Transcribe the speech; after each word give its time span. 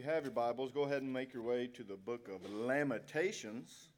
you 0.00 0.06
have 0.06 0.24
your 0.24 0.32
Bibles, 0.32 0.72
go 0.72 0.84
ahead 0.84 1.02
and 1.02 1.12
make 1.12 1.34
your 1.34 1.42
way 1.42 1.66
to 1.66 1.82
the 1.82 1.94
book 1.94 2.30
of 2.34 2.50
Lamentations. 2.50 3.90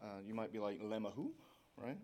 Uh, 0.00 0.20
you 0.24 0.32
might 0.34 0.52
be 0.52 0.60
like, 0.60 0.80
Lamahu, 0.80 1.30
right? 1.76 1.98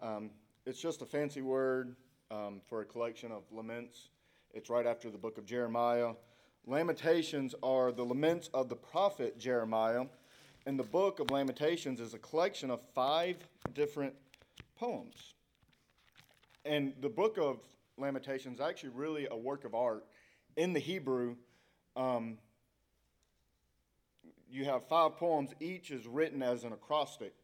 Um, 0.00 0.30
it's 0.64 0.80
just 0.80 1.02
a 1.02 1.04
fancy 1.04 1.42
word 1.42 1.94
um, 2.30 2.62
for 2.66 2.80
a 2.80 2.86
collection 2.86 3.32
of 3.32 3.42
laments. 3.52 4.08
It's 4.54 4.70
right 4.70 4.86
after 4.86 5.10
the 5.10 5.18
book 5.18 5.36
of 5.36 5.44
Jeremiah. 5.44 6.12
Lamentations 6.66 7.54
are 7.62 7.92
the 7.92 8.02
laments 8.02 8.48
of 8.54 8.70
the 8.70 8.76
prophet 8.76 9.38
Jeremiah. 9.38 10.06
And 10.64 10.78
the 10.78 10.84
book 10.84 11.20
of 11.20 11.30
Lamentations 11.30 12.00
is 12.00 12.14
a 12.14 12.18
collection 12.18 12.70
of 12.70 12.80
five 12.94 13.36
different 13.74 14.14
poems. 14.74 15.34
And 16.64 16.94
the 17.02 17.10
book 17.10 17.36
of 17.36 17.58
Lamentations 17.98 18.54
is 18.54 18.60
actually 18.62 18.92
really 18.94 19.28
a 19.30 19.36
work 19.36 19.66
of 19.66 19.74
art. 19.74 20.06
In 20.56 20.72
the 20.72 20.80
Hebrew, 20.80 21.36
um, 21.98 22.38
you 24.48 24.64
have 24.64 24.86
five 24.88 25.16
poems, 25.16 25.50
each 25.60 25.90
is 25.90 26.06
written 26.06 26.42
as 26.42 26.64
an 26.64 26.72
acrostic 26.72 27.34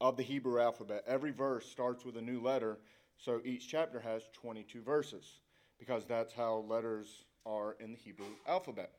of 0.00 0.16
the 0.16 0.22
Hebrew 0.22 0.60
alphabet. 0.60 1.04
Every 1.06 1.32
verse 1.32 1.66
starts 1.66 2.04
with 2.04 2.16
a 2.16 2.22
new 2.22 2.40
letter, 2.40 2.78
so 3.18 3.40
each 3.44 3.68
chapter 3.68 4.00
has 4.00 4.22
22 4.32 4.82
verses 4.82 5.40
because 5.78 6.06
that's 6.06 6.32
how 6.32 6.64
letters 6.68 7.24
are 7.44 7.76
in 7.80 7.92
the 7.92 7.98
Hebrew 7.98 8.26
alphabet. 8.46 8.92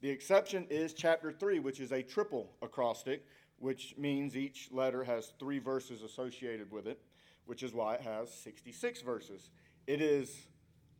The 0.00 0.10
exception 0.10 0.66
is 0.70 0.92
chapter 0.92 1.32
3, 1.32 1.58
which 1.58 1.80
is 1.80 1.92
a 1.92 2.02
triple 2.02 2.52
acrostic, 2.62 3.24
which 3.58 3.94
means 3.98 4.36
each 4.36 4.68
letter 4.70 5.02
has 5.02 5.32
three 5.40 5.58
verses 5.58 6.02
associated 6.02 6.70
with 6.70 6.86
it, 6.86 7.00
which 7.46 7.62
is 7.62 7.72
why 7.72 7.94
it 7.94 8.02
has 8.02 8.32
66 8.32 9.02
verses. 9.02 9.50
It 9.86 10.00
is 10.00 10.46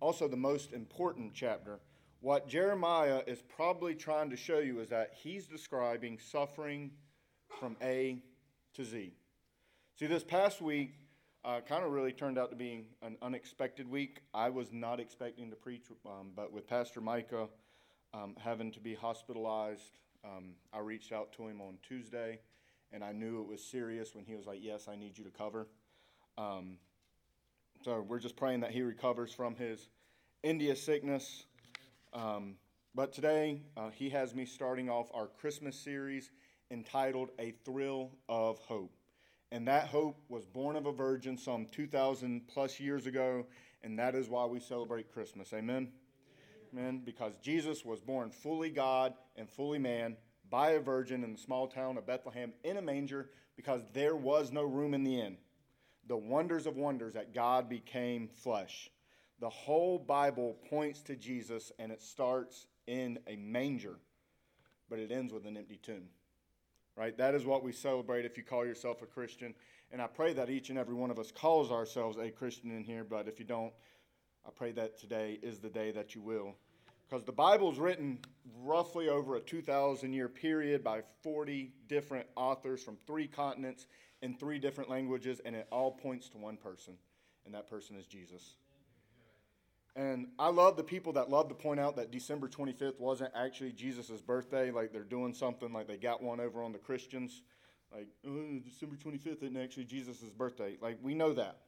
also 0.01 0.27
the 0.27 0.37
most 0.37 0.73
important 0.73 1.33
chapter. 1.35 1.81
What 2.27 2.49
Jeremiah 2.49 3.23
is 3.29 3.41
probably 3.41 3.95
trying 3.95 4.31
to 4.31 4.37
show 4.37 4.59
you 4.59 4.81
is 4.81 4.89
that 4.89 5.13
he's 5.15 5.47
describing 5.47 6.19
suffering 6.19 6.91
from 7.61 7.77
A 7.81 8.21
to 8.75 8.85
Z. 8.85 9.15
See, 9.95 10.07
this 10.07 10.25
past 10.25 10.61
week 10.61 10.95
uh, 11.45 11.61
kind 11.61 11.85
of 11.85 11.93
really 11.93 12.11
turned 12.11 12.37
out 12.37 12.51
to 12.51 12.57
be 12.57 12.85
an 13.01 13.17
unexpected 13.23 13.89
week. 13.89 14.23
I 14.35 14.51
was 14.51 14.73
not 14.73 14.99
expecting 14.99 15.51
to 15.51 15.55
preach, 15.55 15.85
um, 16.05 16.33
but 16.35 16.53
with 16.53 16.67
Pastor 16.67 17.01
Micah 17.01 17.47
um, 18.13 18.35
having 18.41 18.73
to 18.73 18.81
be 18.81 18.97
hospitalized, 18.97 20.01
um, 20.25 20.55
I 20.73 20.81
reached 20.81 21.13
out 21.13 21.33
to 21.35 21.47
him 21.47 21.61
on 21.61 21.79
Tuesday, 21.89 22.41
and 22.91 23.05
I 23.05 23.13
knew 23.13 23.41
it 23.41 23.47
was 23.47 23.63
serious 23.63 24.17
when 24.17 24.25
he 24.25 24.35
was 24.35 24.47
like, 24.47 24.59
Yes, 24.61 24.89
I 24.89 24.97
need 24.97 25.17
you 25.17 25.23
to 25.23 25.31
cover. 25.31 25.69
Um, 26.37 26.79
so 27.85 28.01
we're 28.01 28.19
just 28.19 28.35
praying 28.35 28.63
that 28.63 28.73
he 28.73 28.83
recovers 28.83 29.33
from 29.33 29.55
his 29.55 29.91
India 30.43 30.75
sickness. 30.75 31.47
Um, 32.13 32.55
but 32.95 33.13
today, 33.13 33.63
uh, 33.77 33.91
he 33.91 34.11
has 34.11 34.35
me 34.35 34.47
starting 34.47 34.89
off 34.89 35.11
our 35.13 35.27
Christmas 35.27 35.79
series 35.79 36.31
entitled 36.71 37.31
A 37.39 37.53
Thrill 37.65 38.11
of 38.29 38.59
Hope. 38.61 38.97
And 39.53 39.69
that 39.69 39.89
hope 39.89 40.19
was 40.29 40.45
born 40.45 40.77
of 40.77 40.87
a 40.87 40.93
virgin 40.93 41.39
some 41.39 41.67
2,000 41.67 42.49
plus 42.49 42.81
years 42.81 43.07
ago, 43.07 43.47
and 43.83 43.99
that 43.99 44.15
is 44.15 44.29
why 44.29 44.45
we 44.47 44.61
celebrate 44.61 45.13
Christmas. 45.13 45.53
Amen? 45.53 45.89
Amen. 46.73 47.03
Because 47.05 47.35
Jesus 47.43 47.85
was 47.85 48.01
born 48.01 48.31
fully 48.31 48.71
God 48.71 49.15
and 49.37 49.49
fully 49.49 49.79
man 49.79 50.17
by 50.51 50.71
a 50.71 50.81
virgin 50.81 51.23
in 51.23 51.33
the 51.33 51.39
small 51.39 51.69
town 51.69 51.97
of 51.97 52.07
Bethlehem 52.07 52.53
in 52.65 52.77
a 52.77 52.83
manger 52.83 53.31
because 53.57 53.83
there 53.93 54.17
was 54.17 54.53
no 54.53 54.65
room 54.65 54.95
in 54.95 55.05
the 55.05 55.21
inn. 55.21 55.37
The 56.09 56.17
wonders 56.17 56.67
of 56.67 56.77
wonders 56.77 57.15
that 57.15 57.35
God 57.35 57.69
became 57.69 58.29
flesh. 58.29 58.91
The 59.41 59.51
whole 59.51 59.99
Bible 59.99 60.57
points 60.71 61.03
to 61.03 61.17
Jesus, 61.17 61.73
and 61.79 61.93
it 61.93 62.01
starts 62.01 62.67
in 62.87 63.19
a 63.27 63.37
manger, 63.37 63.97
but 64.89 64.99
it 64.99 65.11
ends 65.11 65.33
with 65.33 65.47
an 65.47 65.57
empty 65.57 65.79
tomb 65.83 66.09
right? 66.97 67.17
That 67.19 67.35
is 67.35 67.45
what 67.45 67.63
we 67.63 67.73
celebrate 67.73 68.25
if 68.25 68.37
you 68.37 68.43
call 68.43 68.65
yourself 68.65 69.03
a 69.03 69.07
Christian. 69.07 69.55
And 69.93 70.03
I 70.03 70.07
pray 70.07 70.33
that 70.33 70.51
each 70.51 70.71
and 70.71 70.79
every 70.79 70.95
one 70.95 71.11
of 71.11 71.19
us 71.19 71.31
calls 71.31 71.71
ourselves 71.71 72.17
a 72.19 72.31
Christian 72.31 72.71
in 72.71 72.83
here, 72.83 73.05
but 73.05 73.29
if 73.29 73.39
you 73.39 73.45
don't, 73.45 73.73
I 74.47 74.51
pray 74.51 74.73
that 74.73 74.99
today 74.99 75.39
is 75.43 75.59
the 75.59 75.69
day 75.69 75.93
that 75.93 76.15
you 76.15 76.23
will. 76.23 76.55
Because 77.09 77.25
the 77.25 77.33
Bible 77.33 77.71
is 77.71 77.79
written 77.79 78.19
roughly 78.63 79.09
over 79.09 79.37
a 79.37 79.41
2,000 79.41 80.13
year 80.13 80.29
period 80.29 80.83
by 80.83 81.03
40 81.23 81.73
different 81.87 82.27
authors 82.35 82.83
from 82.83 82.97
three 83.07 83.29
continents 83.29 83.87
in 84.23 84.35
three 84.35 84.59
different 84.59 84.91
languages, 84.91 85.41
and 85.45 85.55
it 85.55 85.69
all 85.71 85.93
points 85.93 86.29
to 86.31 86.39
one 86.39 86.57
person, 86.57 86.95
and 87.45 87.55
that 87.55 87.69
person 87.69 87.95
is 87.97 88.07
Jesus. 88.07 88.57
And 89.97 90.29
I 90.39 90.51
love 90.51 90.77
the 90.77 90.85
people 90.85 91.15
that 91.15 91.31
love 91.31 91.49
to 91.49 91.55
point 91.55 91.81
out 91.81 91.97
that 91.97 92.11
December 92.11 92.49
25th 92.49 93.01
wasn't 93.01 93.33
actually 93.35 93.73
Jesus' 93.73 94.21
birthday. 94.21 94.71
Like 94.71 94.93
they're 94.93 95.03
doing 95.03 95.33
something, 95.33 95.73
like 95.73 95.89
they 95.89 95.97
got 95.97 96.23
one 96.23 96.39
over 96.39 96.63
on 96.63 96.73
the 96.73 96.79
Christians. 96.79 97.43
Like, 97.95 98.09
oh, 98.27 98.61
December 98.63 98.97
25th 98.97 99.43
isn't 99.43 99.57
actually 99.57 99.85
Jesus' 99.85 100.19
birthday. 100.37 100.77
Like, 100.81 100.99
we 101.01 101.15
know 101.15 101.33
that. 101.33 101.59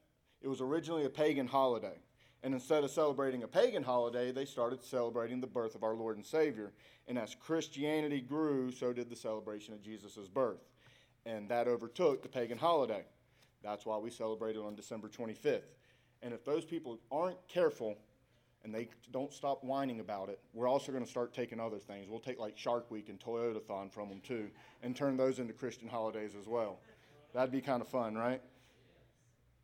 It 0.41 0.47
was 0.47 0.61
originally 0.61 1.05
a 1.05 1.09
pagan 1.09 1.47
holiday. 1.47 1.97
And 2.43 2.53
instead 2.53 2.83
of 2.83 2.91
celebrating 2.91 3.43
a 3.43 3.47
pagan 3.47 3.83
holiday, 3.83 4.31
they 4.31 4.45
started 4.45 4.83
celebrating 4.83 5.41
the 5.41 5.47
birth 5.47 5.75
of 5.75 5.83
our 5.83 5.95
Lord 5.95 6.17
and 6.17 6.25
Savior. 6.25 6.71
And 7.07 7.17
as 7.17 7.35
Christianity 7.35 8.21
grew, 8.21 8.71
so 8.71 8.93
did 8.93 9.09
the 9.09 9.15
celebration 9.15 9.73
of 9.73 9.81
Jesus' 9.81 10.27
birth. 10.27 10.61
And 11.25 11.49
that 11.49 11.67
overtook 11.67 12.21
the 12.21 12.29
pagan 12.29 12.57
holiday. 12.57 13.05
That's 13.63 13.85
why 13.85 13.97
we 13.97 14.09
celebrate 14.09 14.55
it 14.55 14.61
on 14.61 14.75
December 14.75 15.09
25th. 15.09 15.63
And 16.21 16.33
if 16.33 16.45
those 16.45 16.63
people 16.63 16.99
aren't 17.11 17.45
careful, 17.47 17.97
and 18.63 18.73
they 18.73 18.89
don't 19.11 19.33
stop 19.33 19.63
whining 19.63 19.99
about 19.99 20.29
it, 20.29 20.39
we're 20.53 20.67
also 20.67 20.91
going 20.91 21.03
to 21.03 21.09
start 21.09 21.33
taking 21.33 21.59
other 21.59 21.77
things. 21.77 22.09
We'll 22.09 22.19
take 22.19 22.39
like 22.39 22.57
Shark 22.57 22.89
Week 22.91 23.09
and 23.09 23.19
Toyotathon 23.19 23.91
from 23.91 24.09
them 24.09 24.21
too, 24.21 24.49
and 24.83 24.95
turn 24.95 25.17
those 25.17 25.39
into 25.39 25.53
Christian 25.53 25.87
holidays 25.87 26.35
as 26.39 26.47
well. 26.47 26.79
That'd 27.33 27.51
be 27.51 27.61
kind 27.61 27.81
of 27.81 27.87
fun, 27.87 28.15
right? 28.15 28.41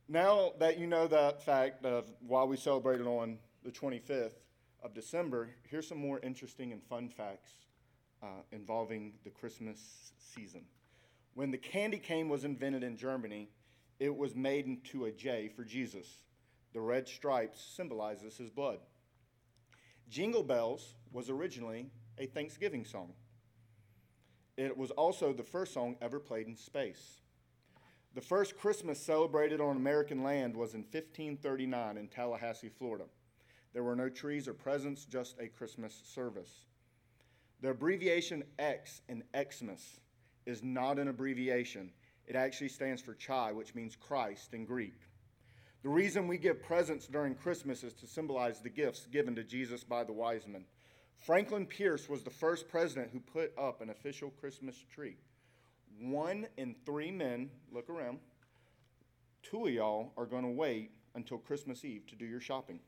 Now 0.08 0.54
that 0.60 0.78
you 0.78 0.88
know 0.88 1.08
that 1.08 1.44
fact 1.44 1.84
of 1.84 2.12
why 2.26 2.44
we 2.44 2.58
celebrated 2.58 3.08
on 3.08 3.40
the 3.64 3.72
25th 3.72 4.36
of 4.84 4.94
December, 4.94 5.50
here's 5.64 5.88
some 5.88 5.98
more 5.98 6.20
interesting 6.20 6.72
and 6.72 6.84
fun 6.84 7.10
facts 7.10 7.52
uh, 8.22 8.28
involving 8.52 9.14
the 9.24 9.32
Christmas 9.32 10.12
season. 10.20 10.62
When 11.34 11.52
the 11.52 11.58
candy 11.58 11.98
cane 11.98 12.30
was 12.30 12.46
invented 12.46 12.84
in 12.84 12.96
Germany, 12.96 13.50
it 14.00 14.16
was 14.16 14.36
made 14.36 14.68
into 14.68 15.06
a 15.06 15.12
J 15.12 15.50
for 15.50 15.64
Jesus. 15.64 16.08
The 16.76 16.82
red 16.82 17.08
stripes 17.08 17.66
symbolizes 17.74 18.36
his 18.36 18.50
blood. 18.52 18.80
Jingle 20.10 20.44
Bells 20.44 20.96
was 21.14 21.30
originally 21.30 21.90
a 22.18 22.26
Thanksgiving 22.26 22.84
song. 22.84 23.14
It 24.58 24.78
was 24.78 24.92
also 24.92 25.32
the 25.32 25.42
first 25.42 25.74
song 25.74 25.96
ever 26.02 26.20
played 26.20 26.48
in 26.48 26.58
space. 26.58 27.22
The 28.14 28.20
first 28.20 28.58
Christmas 28.58 29.00
celebrated 29.00 29.62
on 29.62 29.78
American 29.78 30.22
land 30.22 30.54
was 30.54 30.74
in 30.74 30.82
1539 30.82 31.96
in 31.96 32.10
Tallahassee, 32.10 32.68
Florida. 32.68 33.06
There 33.72 33.84
were 33.84 33.96
no 33.96 34.10
trees 34.10 34.46
or 34.46 34.54
presents, 34.54 35.06
just 35.06 35.40
a 35.40 35.48
Christmas 35.48 36.02
service. 36.04 36.66
The 37.62 37.70
abbreviation 37.70 38.44
X 38.60 39.02
in 39.08 39.24
Xmas 39.34 40.02
is 40.46 40.62
not 40.62 41.00
an 41.00 41.08
abbreviation. 41.08 41.94
It 42.28 42.36
actually 42.36 42.68
stands 42.70 43.02
for 43.02 43.14
Chi, 43.14 43.54
which 43.54 43.76
means 43.76 43.96
Christ 43.96 44.54
in 44.54 44.66
Greek. 44.66 45.00
The 45.86 45.92
reason 45.92 46.28
we 46.28 46.40
give 46.40 46.64
presents 46.64 47.06
during 47.06 47.36
Christmas 47.36 47.84
is 47.84 47.94
to 47.94 48.08
symbolize 48.08 48.60
the 48.60 48.72
gifts 48.72 49.06
given 49.06 49.36
to 49.36 49.44
Jesus 49.44 49.84
by 49.84 50.04
the 50.04 50.12
wise 50.12 50.48
men. 50.48 50.66
Franklin 51.28 51.68
Pierce 51.68 52.10
was 52.10 52.24
the 52.24 52.32
first 52.32 52.68
president 52.68 53.12
who 53.14 53.20
put 53.20 53.54
up 53.56 53.82
an 53.82 53.92
official 53.92 54.32
Christmas 54.32 54.84
tree. 54.92 55.16
One 56.02 56.48
in 56.58 56.74
three 56.88 57.12
men, 57.12 57.52
look 57.72 57.88
around, 57.88 58.18
two 59.44 59.68
of 59.68 59.74
y'all 59.74 60.12
are 60.18 60.26
going 60.26 60.42
to 60.42 60.50
wait 60.50 60.90
until 61.14 61.38
Christmas 61.38 61.86
Eve 61.86 62.08
to 62.08 62.16
do 62.16 62.26
your 62.26 62.42
shopping. 62.42 62.80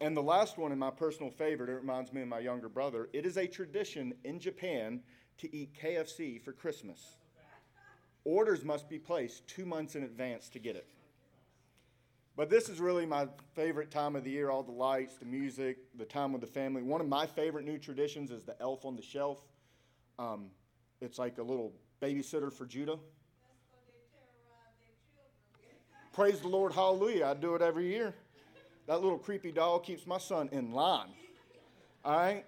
And 0.00 0.16
the 0.16 0.22
last 0.22 0.56
one, 0.56 0.70
and 0.70 0.80
my 0.80 0.90
personal 0.90 1.30
favorite, 1.30 1.68
it 1.68 1.74
reminds 1.74 2.10
me 2.10 2.22
of 2.22 2.28
my 2.28 2.38
younger 2.38 2.70
brother. 2.70 3.10
It 3.12 3.26
is 3.26 3.36
a 3.36 3.46
tradition 3.46 4.14
in 4.24 4.40
Japan 4.40 5.02
to 5.36 5.54
eat 5.54 5.76
KFC 5.78 6.40
for 6.40 6.52
Christmas. 6.52 7.18
Orders 8.24 8.64
must 8.64 8.88
be 8.88 8.98
placed 8.98 9.46
two 9.46 9.66
months 9.66 9.94
in 9.94 10.04
advance 10.04 10.48
to 10.48 10.58
get 10.58 10.74
it. 10.74 10.88
But 12.36 12.50
this 12.50 12.68
is 12.68 12.80
really 12.80 13.06
my 13.06 13.28
favorite 13.54 13.90
time 13.90 14.14
of 14.14 14.22
the 14.22 14.30
year 14.30 14.50
all 14.50 14.62
the 14.62 14.70
lights, 14.70 15.16
the 15.16 15.24
music, 15.24 15.78
the 15.96 16.04
time 16.04 16.32
with 16.32 16.42
the 16.42 16.46
family. 16.46 16.82
One 16.82 17.00
of 17.00 17.08
my 17.08 17.26
favorite 17.26 17.64
new 17.64 17.78
traditions 17.78 18.30
is 18.30 18.44
the 18.44 18.54
elf 18.60 18.84
on 18.84 18.94
the 18.94 19.02
shelf. 19.02 19.40
Um, 20.18 20.50
it's 21.00 21.18
like 21.18 21.38
a 21.38 21.42
little 21.42 21.72
babysitter 22.02 22.52
for 22.52 22.66
Judah. 22.66 22.98
Praise 26.12 26.40
the 26.40 26.48
Lord, 26.48 26.72
hallelujah. 26.72 27.26
I 27.26 27.34
do 27.34 27.54
it 27.54 27.62
every 27.62 27.88
year. 27.88 28.14
That 28.86 29.02
little 29.02 29.18
creepy 29.18 29.50
doll 29.50 29.78
keeps 29.78 30.06
my 30.06 30.18
son 30.18 30.48
in 30.52 30.72
line. 30.72 31.08
All 32.04 32.16
right? 32.16 32.44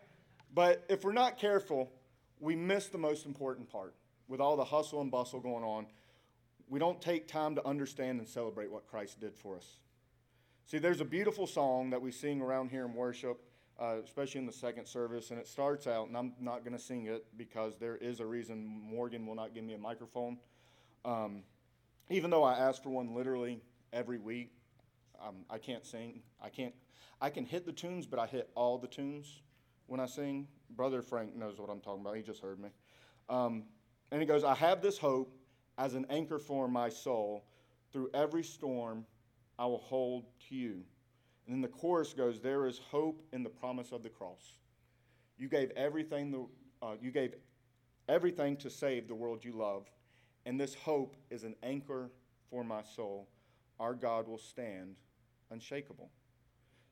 But 0.54 0.84
if 0.88 1.02
we're 1.02 1.12
not 1.12 1.38
careful, 1.38 1.90
we 2.40 2.56
miss 2.56 2.88
the 2.88 2.98
most 2.98 3.26
important 3.26 3.70
part. 3.70 3.94
With 4.28 4.40
all 4.40 4.56
the 4.56 4.64
hustle 4.64 5.00
and 5.00 5.10
bustle 5.10 5.40
going 5.40 5.64
on, 5.64 5.86
we 6.68 6.78
don't 6.78 7.00
take 7.00 7.28
time 7.28 7.54
to 7.54 7.66
understand 7.66 8.18
and 8.18 8.28
celebrate 8.28 8.70
what 8.70 8.86
Christ 8.86 9.20
did 9.20 9.34
for 9.34 9.56
us. 9.56 9.80
See, 10.66 10.78
there's 10.78 11.00
a 11.00 11.04
beautiful 11.04 11.46
song 11.46 11.90
that 11.90 12.02
we 12.02 12.12
sing 12.12 12.40
around 12.42 12.70
here 12.70 12.84
in 12.84 12.94
worship. 12.94 13.40
uh, 13.78 13.96
especially 14.04 14.40
in 14.40 14.46
the 14.46 14.52
second 14.52 14.86
service. 14.86 15.30
And 15.30 15.38
it 15.38 15.46
starts 15.46 15.86
out, 15.86 16.08
and 16.08 16.16
I'm 16.16 16.32
not 16.40 16.64
going 16.64 16.76
to 16.76 16.82
sing 16.82 17.06
it 17.06 17.24
because 17.36 17.78
there 17.78 17.96
is 17.96 18.20
a 18.20 18.26
reason 18.26 18.66
Morgan 18.66 19.26
will 19.26 19.34
not 19.34 19.54
give 19.54 19.64
me 19.64 19.74
a 19.74 19.78
microphone. 19.78 20.38
Um, 21.04 21.42
even 22.10 22.30
though 22.30 22.42
I 22.42 22.58
ask 22.58 22.82
for 22.82 22.90
one 22.90 23.14
literally 23.14 23.60
every 23.92 24.18
week, 24.18 24.52
um, 25.24 25.44
I 25.48 25.58
can't 25.58 25.86
sing. 25.86 26.22
I 26.42 26.48
can't. 26.48 26.74
I 27.20 27.30
can 27.30 27.44
hit 27.44 27.66
the 27.66 27.72
tunes, 27.72 28.06
but 28.06 28.18
I 28.18 28.26
hit 28.26 28.50
all 28.54 28.78
the 28.78 28.86
tunes 28.86 29.42
when 29.86 30.00
I 30.00 30.06
sing. 30.06 30.46
Brother 30.70 31.02
Frank 31.02 31.34
knows 31.34 31.58
what 31.58 31.70
I'm 31.70 31.80
talking 31.80 32.02
about. 32.02 32.16
He 32.16 32.22
just 32.22 32.40
heard 32.40 32.60
me. 32.60 32.68
Um, 33.28 33.64
and 34.10 34.20
he 34.20 34.26
goes, 34.26 34.44
I 34.44 34.54
have 34.54 34.80
this 34.80 34.98
hope 34.98 35.34
as 35.78 35.94
an 35.94 36.04
anchor 36.10 36.38
for 36.38 36.68
my 36.68 36.88
soul. 36.88 37.44
Through 37.92 38.10
every 38.12 38.44
storm, 38.44 39.06
I 39.58 39.64
will 39.64 39.78
hold 39.78 40.24
to 40.48 40.54
you. 40.54 40.82
And 41.46 41.54
then 41.54 41.60
the 41.62 41.68
chorus 41.68 42.12
goes, 42.12 42.40
There 42.40 42.66
is 42.66 42.78
hope 42.78 43.22
in 43.32 43.42
the 43.42 43.48
promise 43.48 43.92
of 43.92 44.02
the 44.02 44.10
cross. 44.10 44.58
You 45.38 45.48
gave 45.48 45.70
everything, 45.70 46.30
the, 46.30 46.46
uh, 46.84 46.96
you 47.00 47.10
gave 47.10 47.34
everything 48.08 48.56
to 48.58 48.68
save 48.68 49.08
the 49.08 49.14
world 49.14 49.44
you 49.44 49.52
love. 49.52 49.86
And 50.44 50.60
this 50.60 50.74
hope 50.74 51.16
is 51.30 51.44
an 51.44 51.54
anchor 51.62 52.10
for 52.50 52.64
my 52.64 52.82
soul. 52.82 53.28
Our 53.80 53.94
God 53.94 54.26
will 54.26 54.38
stand 54.38 54.96
unshakable. 55.50 56.10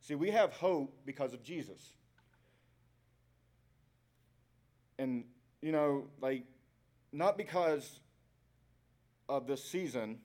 See, 0.00 0.14
we 0.14 0.30
have 0.30 0.52
hope 0.52 0.94
because 1.04 1.34
of 1.34 1.42
Jesus. 1.42 1.94
And, 4.98 5.24
you 5.60 5.72
know, 5.72 6.04
like, 6.20 6.44
not 7.12 7.36
because 7.36 8.00
of 9.28 9.46
this 9.46 9.64
season 9.64 10.18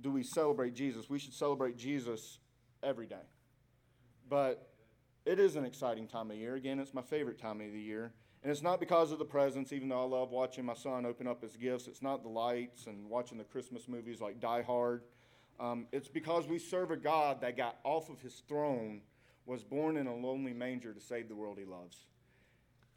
do 0.00 0.10
we 0.10 0.22
celebrate 0.22 0.74
Jesus. 0.74 1.08
We 1.08 1.18
should 1.18 1.34
celebrate 1.34 1.76
Jesus 1.76 2.38
every 2.82 3.06
day. 3.06 3.24
But 4.28 4.70
it 5.24 5.38
is 5.38 5.56
an 5.56 5.64
exciting 5.64 6.06
time 6.06 6.30
of 6.30 6.36
year. 6.36 6.54
Again, 6.54 6.78
it's 6.78 6.94
my 6.94 7.02
favorite 7.02 7.38
time 7.38 7.60
of 7.60 7.72
the 7.72 7.80
year. 7.80 8.12
And 8.42 8.52
it's 8.52 8.62
not 8.62 8.78
because 8.78 9.10
of 9.10 9.18
the 9.18 9.24
presents, 9.24 9.72
even 9.72 9.88
though 9.88 10.02
I 10.02 10.06
love 10.06 10.30
watching 10.30 10.64
my 10.64 10.74
son 10.74 11.04
open 11.04 11.26
up 11.26 11.42
his 11.42 11.56
gifts. 11.56 11.88
It's 11.88 12.02
not 12.02 12.22
the 12.22 12.28
lights 12.28 12.86
and 12.86 13.08
watching 13.08 13.38
the 13.38 13.44
Christmas 13.44 13.88
movies 13.88 14.20
like 14.20 14.40
Die 14.40 14.62
Hard. 14.62 15.02
Um, 15.58 15.86
it's 15.90 16.08
because 16.08 16.46
we 16.46 16.58
serve 16.58 16.90
a 16.90 16.96
God 16.96 17.40
that 17.40 17.56
got 17.56 17.78
off 17.82 18.10
of 18.10 18.20
his 18.20 18.42
throne, 18.46 19.00
was 19.46 19.64
born 19.64 19.96
in 19.96 20.06
a 20.06 20.14
lonely 20.14 20.52
manger 20.52 20.92
to 20.92 21.00
save 21.00 21.28
the 21.28 21.34
world 21.34 21.58
he 21.58 21.64
loves. 21.64 22.06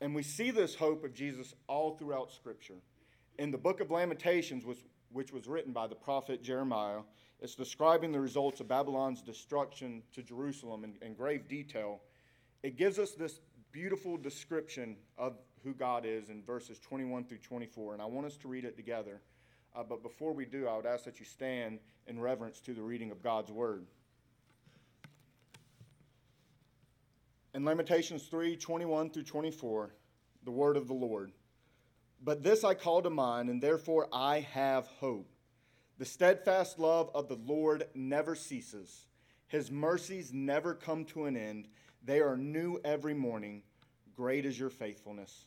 And 0.01 0.13
we 0.13 0.23
see 0.23 0.51
this 0.51 0.75
hope 0.75 1.03
of 1.03 1.13
Jesus 1.13 1.53
all 1.67 1.95
throughout 1.95 2.31
Scripture. 2.31 2.81
In 3.37 3.51
the 3.51 3.57
book 3.57 3.79
of 3.79 3.91
Lamentations, 3.91 4.65
which, 4.65 4.79
which 5.11 5.33
was 5.33 5.47
written 5.47 5.73
by 5.73 5.87
the 5.87 5.95
prophet 5.95 6.43
Jeremiah, 6.43 6.99
it's 7.41 7.55
describing 7.55 8.11
the 8.11 8.19
results 8.19 8.59
of 8.59 8.67
Babylon's 8.67 9.21
destruction 9.21 10.03
to 10.13 10.21
Jerusalem 10.21 10.83
in, 10.83 10.95
in 11.01 11.13
grave 11.13 11.47
detail. 11.47 12.01
It 12.63 12.77
gives 12.77 12.99
us 12.99 13.11
this 13.11 13.39
beautiful 13.71 14.17
description 14.17 14.97
of 15.17 15.37
who 15.63 15.73
God 15.73 16.05
is 16.05 16.29
in 16.29 16.43
verses 16.43 16.79
21 16.79 17.25
through 17.25 17.37
24, 17.39 17.93
and 17.93 18.01
I 18.01 18.05
want 18.05 18.27
us 18.27 18.37
to 18.37 18.47
read 18.47 18.65
it 18.65 18.75
together. 18.75 19.21
Uh, 19.75 19.83
but 19.83 20.01
before 20.03 20.33
we 20.33 20.45
do, 20.45 20.67
I 20.67 20.75
would 20.75 20.85
ask 20.85 21.05
that 21.05 21.19
you 21.19 21.25
stand 21.25 21.79
in 22.07 22.19
reverence 22.19 22.59
to 22.61 22.73
the 22.73 22.81
reading 22.81 23.11
of 23.11 23.21
God's 23.21 23.51
word. 23.51 23.85
In 27.53 27.65
Lamentations 27.65 28.23
3 28.23 28.57
21 28.57 29.09
through 29.09 29.23
24, 29.23 29.93
the 30.43 30.51
word 30.51 30.77
of 30.77 30.87
the 30.87 30.93
Lord. 30.93 31.31
But 32.21 32.43
this 32.43 32.63
I 32.63 32.73
call 32.73 33.01
to 33.01 33.09
mind, 33.09 33.49
and 33.49 33.61
therefore 33.61 34.07
I 34.11 34.41
have 34.41 34.87
hope. 34.99 35.31
The 35.97 36.05
steadfast 36.05 36.79
love 36.79 37.09
of 37.13 37.27
the 37.27 37.39
Lord 37.45 37.87
never 37.93 38.35
ceases, 38.35 39.05
His 39.47 39.71
mercies 39.71 40.31
never 40.33 40.73
come 40.73 41.05
to 41.05 41.25
an 41.25 41.35
end. 41.35 41.67
They 42.03 42.21
are 42.21 42.37
new 42.37 42.79
every 42.85 43.13
morning. 43.13 43.63
Great 44.15 44.45
is 44.45 44.57
your 44.57 44.69
faithfulness. 44.69 45.45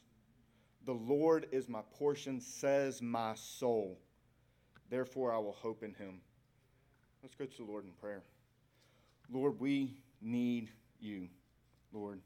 The 0.85 0.95
Lord 0.95 1.47
is 1.53 1.69
my 1.69 1.83
portion, 1.93 2.41
says 2.41 3.01
my 3.01 3.35
soul. 3.35 3.99
Therefore 4.91 5.33
I 5.33 5.39
will 5.39 5.53
hope 5.53 5.83
in 5.83 5.95
Him. 5.95 6.21
Let's 7.23 7.35
go 7.35 7.47
to 7.47 7.57
the 7.57 7.71
Lord 7.71 7.85
in 7.85 7.93
prayer. 7.93 8.23
Lord, 9.31 9.61
we 9.61 9.97
need 10.21 10.71
you, 11.01 11.29
Lord. 11.93 12.21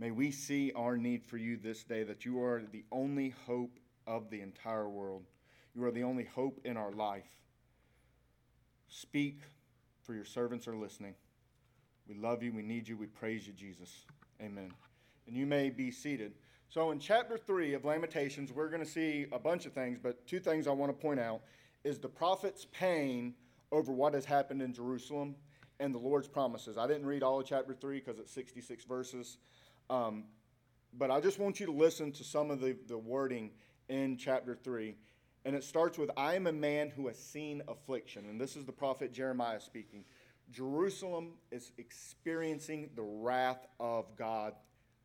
May 0.00 0.12
we 0.12 0.30
see 0.30 0.72
our 0.74 0.96
need 0.96 1.22
for 1.22 1.36
you 1.36 1.58
this 1.58 1.84
day, 1.84 2.04
that 2.04 2.24
you 2.24 2.42
are 2.42 2.62
the 2.72 2.84
only 2.90 3.34
hope 3.46 3.78
of 4.06 4.30
the 4.30 4.40
entire 4.40 4.88
world. 4.88 5.24
You 5.74 5.84
are 5.84 5.90
the 5.90 6.04
only 6.04 6.24
hope 6.24 6.58
in 6.64 6.78
our 6.78 6.90
life. 6.90 7.28
Speak, 8.88 9.40
for 10.02 10.14
your 10.14 10.24
servants 10.24 10.66
are 10.66 10.74
listening. 10.74 11.14
We 12.08 12.14
love 12.14 12.42
you. 12.42 12.50
We 12.50 12.62
need 12.62 12.88
you. 12.88 12.96
We 12.96 13.08
praise 13.08 13.46
you, 13.46 13.52
Jesus. 13.52 14.06
Amen. 14.40 14.72
And 15.26 15.36
you 15.36 15.44
may 15.44 15.68
be 15.68 15.90
seated. 15.90 16.32
So, 16.70 16.92
in 16.92 16.98
chapter 16.98 17.36
3 17.36 17.74
of 17.74 17.84
Lamentations, 17.84 18.54
we're 18.54 18.70
going 18.70 18.82
to 18.82 18.90
see 18.90 19.26
a 19.32 19.38
bunch 19.38 19.66
of 19.66 19.74
things, 19.74 19.98
but 20.02 20.26
two 20.26 20.40
things 20.40 20.66
I 20.66 20.70
want 20.72 20.96
to 20.96 20.98
point 20.98 21.20
out 21.20 21.42
is 21.84 21.98
the 21.98 22.08
prophet's 22.08 22.64
pain 22.64 23.34
over 23.70 23.92
what 23.92 24.14
has 24.14 24.24
happened 24.24 24.62
in 24.62 24.72
Jerusalem 24.72 25.34
and 25.78 25.94
the 25.94 25.98
Lord's 25.98 26.28
promises. 26.28 26.78
I 26.78 26.86
didn't 26.86 27.06
read 27.06 27.22
all 27.22 27.38
of 27.38 27.46
chapter 27.46 27.74
3 27.74 27.98
because 27.98 28.18
it's 28.18 28.32
66 28.32 28.84
verses. 28.84 29.36
Um, 29.90 30.24
but 30.96 31.10
I 31.10 31.20
just 31.20 31.38
want 31.38 31.60
you 31.60 31.66
to 31.66 31.72
listen 31.72 32.12
to 32.12 32.24
some 32.24 32.50
of 32.50 32.60
the, 32.60 32.76
the 32.86 32.96
wording 32.96 33.50
in 33.88 34.16
chapter 34.16 34.54
3. 34.54 34.94
And 35.44 35.56
it 35.56 35.64
starts 35.64 35.98
with 35.98 36.10
I 36.16 36.34
am 36.36 36.46
a 36.46 36.52
man 36.52 36.90
who 36.90 37.08
has 37.08 37.18
seen 37.18 37.62
affliction. 37.68 38.26
And 38.30 38.40
this 38.40 38.56
is 38.56 38.64
the 38.64 38.72
prophet 38.72 39.12
Jeremiah 39.12 39.60
speaking. 39.60 40.04
Jerusalem 40.52 41.32
is 41.50 41.72
experiencing 41.78 42.90
the 42.94 43.02
wrath 43.02 43.66
of 43.78 44.16
God 44.16 44.54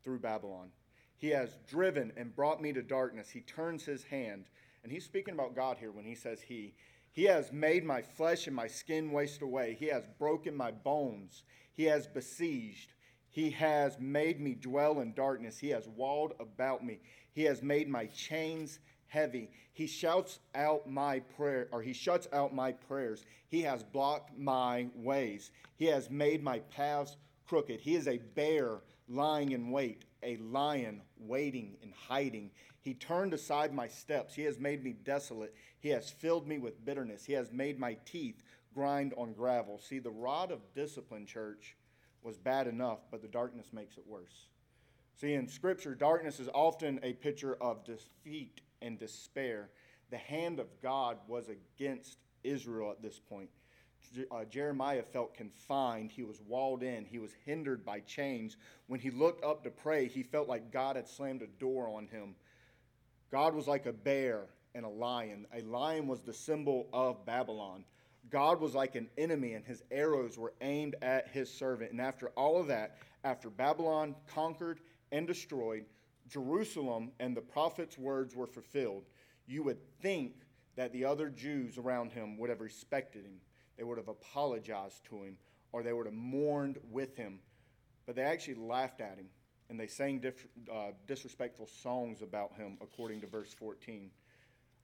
through 0.03 0.19
Babylon. 0.19 0.69
He 1.17 1.29
has 1.29 1.57
driven 1.67 2.11
and 2.17 2.35
brought 2.35 2.61
me 2.61 2.73
to 2.73 2.81
darkness. 2.81 3.29
He 3.29 3.41
turns 3.41 3.85
his 3.85 4.03
hand. 4.03 4.45
And 4.83 4.91
he's 4.91 5.05
speaking 5.05 5.33
about 5.33 5.55
God 5.55 5.77
here 5.79 5.91
when 5.91 6.05
he 6.05 6.15
says 6.15 6.41
he. 6.41 6.75
He 7.11 7.23
has 7.23 7.51
made 7.51 7.85
my 7.85 8.01
flesh 8.01 8.45
and 8.45 8.55
my 8.55 8.67
skin 8.67 9.11
waste 9.11 9.41
away. 9.41 9.77
He 9.79 9.87
has 9.87 10.03
broken 10.19 10.55
my 10.55 10.71
bones. 10.71 11.43
He 11.73 11.85
has 11.85 12.07
besieged. 12.07 12.91
He 13.35 13.49
has 13.49 13.99
made 13.99 14.39
me 14.39 14.53
dwell 14.53 15.01
in 15.01 15.11
darkness. 15.13 15.59
He 15.59 15.67
has 15.71 15.89
walled 15.89 16.35
about 16.39 16.85
me. 16.85 17.01
He 17.33 17.43
has 17.43 17.61
made 17.61 17.89
my 17.89 18.05
chains 18.05 18.79
heavy. 19.07 19.49
He 19.73 19.87
shouts 19.87 20.39
out 20.55 20.89
my 20.89 21.19
prayer, 21.19 21.67
or 21.73 21.81
he 21.81 21.91
shuts 21.91 22.29
out 22.31 22.55
my 22.55 22.71
prayers. 22.71 23.25
He 23.49 23.61
has 23.63 23.83
blocked 23.83 24.39
my 24.39 24.87
ways. 24.95 25.51
He 25.75 25.83
has 25.87 26.09
made 26.09 26.45
my 26.45 26.59
paths 26.59 27.17
crooked. 27.45 27.81
He 27.81 27.95
is 27.95 28.07
a 28.07 28.19
bear 28.19 28.79
lying 29.09 29.51
in 29.51 29.69
wait, 29.69 30.05
a 30.23 30.37
lion 30.37 31.01
waiting 31.19 31.75
and 31.83 31.91
hiding. 31.93 32.51
He 32.79 32.93
turned 32.93 33.33
aside 33.33 33.73
my 33.73 33.89
steps. 33.89 34.33
He 34.33 34.43
has 34.43 34.59
made 34.59 34.81
me 34.81 34.93
desolate. 34.93 35.53
He 35.81 35.89
has 35.89 36.09
filled 36.09 36.47
me 36.47 36.57
with 36.57 36.85
bitterness. 36.85 37.25
He 37.25 37.33
has 37.33 37.51
made 37.51 37.77
my 37.81 37.97
teeth 38.05 38.41
grind 38.73 39.13
on 39.17 39.33
gravel. 39.33 39.77
See, 39.77 39.99
the 39.99 40.09
rod 40.09 40.51
of 40.51 40.73
discipline, 40.73 41.25
church, 41.25 41.75
was 42.25 42.37
bad 42.37 42.67
enough, 42.67 42.99
but 43.11 43.21
the 43.21 43.27
darkness 43.27 43.67
makes 43.71 43.97
it 43.97 44.03
worse. 44.07 44.47
See, 45.15 45.33
in 45.33 45.47
Scripture, 45.47 45.95
darkness 45.95 46.39
is 46.39 46.49
often 46.53 46.99
a 47.03 47.13
picture 47.13 47.55
of 47.61 47.85
defeat 47.85 48.61
and 48.81 48.99
despair. 48.99 49.69
The 50.09 50.17
hand 50.17 50.59
of 50.59 50.67
God 50.81 51.17
was 51.27 51.45
against 51.49 52.17
Israel 52.43 52.91
at 52.91 53.01
this 53.01 53.19
point. 53.19 53.49
Uh, 54.29 54.43
Jeremiah 54.45 55.03
felt 55.03 55.33
confined. 55.33 56.11
He 56.11 56.23
was 56.23 56.41
walled 56.47 56.83
in. 56.83 57.05
He 57.05 57.19
was 57.19 57.31
hindered 57.45 57.85
by 57.85 58.01
chains. 58.01 58.57
When 58.87 58.99
he 58.99 59.09
looked 59.09 59.43
up 59.43 59.63
to 59.63 59.69
pray, 59.69 60.07
he 60.07 60.21
felt 60.21 60.47
like 60.47 60.71
God 60.71 60.95
had 60.95 61.07
slammed 61.07 61.41
a 61.41 61.47
door 61.47 61.87
on 61.87 62.07
him. 62.07 62.35
God 63.31 63.55
was 63.55 63.67
like 63.67 63.85
a 63.85 63.93
bear 63.93 64.45
and 64.75 64.85
a 64.85 64.89
lion. 64.89 65.47
A 65.53 65.61
lion 65.61 66.07
was 66.07 66.21
the 66.21 66.33
symbol 66.33 66.87
of 66.93 67.25
Babylon. 67.25 67.85
God 68.29 68.59
was 68.59 68.73
like 68.73 68.95
an 68.95 69.09
enemy, 69.17 69.53
and 69.53 69.63
his 69.63 69.83
arrows 69.91 70.37
were 70.37 70.53
aimed 70.61 70.95
at 71.01 71.27
his 71.27 71.51
servant. 71.51 71.91
And 71.91 72.01
after 72.01 72.29
all 72.29 72.59
of 72.59 72.67
that, 72.67 72.97
after 73.23 73.49
Babylon 73.49 74.15
conquered 74.27 74.79
and 75.11 75.27
destroyed, 75.27 75.85
Jerusalem 76.27 77.11
and 77.19 77.35
the 77.35 77.41
prophet's 77.41 77.97
words 77.97 78.35
were 78.35 78.47
fulfilled, 78.47 79.03
you 79.47 79.63
would 79.63 79.77
think 80.01 80.33
that 80.75 80.91
the 80.91 81.05
other 81.05 81.29
Jews 81.29 81.77
around 81.77 82.11
him 82.11 82.37
would 82.37 82.49
have 82.49 82.61
respected 82.61 83.23
him. 83.25 83.39
They 83.77 83.83
would 83.83 83.97
have 83.97 84.07
apologized 84.07 85.05
to 85.05 85.23
him, 85.23 85.37
or 85.71 85.83
they 85.83 85.93
would 85.93 86.05
have 86.05 86.15
mourned 86.15 86.77
with 86.89 87.15
him. 87.15 87.39
But 88.05 88.15
they 88.15 88.23
actually 88.23 88.55
laughed 88.55 89.01
at 89.01 89.17
him, 89.17 89.27
and 89.69 89.79
they 89.79 89.87
sang 89.87 90.19
dif- 90.19 90.47
uh, 90.71 90.91
disrespectful 91.07 91.67
songs 91.67 92.21
about 92.21 92.53
him, 92.55 92.77
according 92.81 93.21
to 93.21 93.27
verse 93.27 93.53
14. 93.53 94.09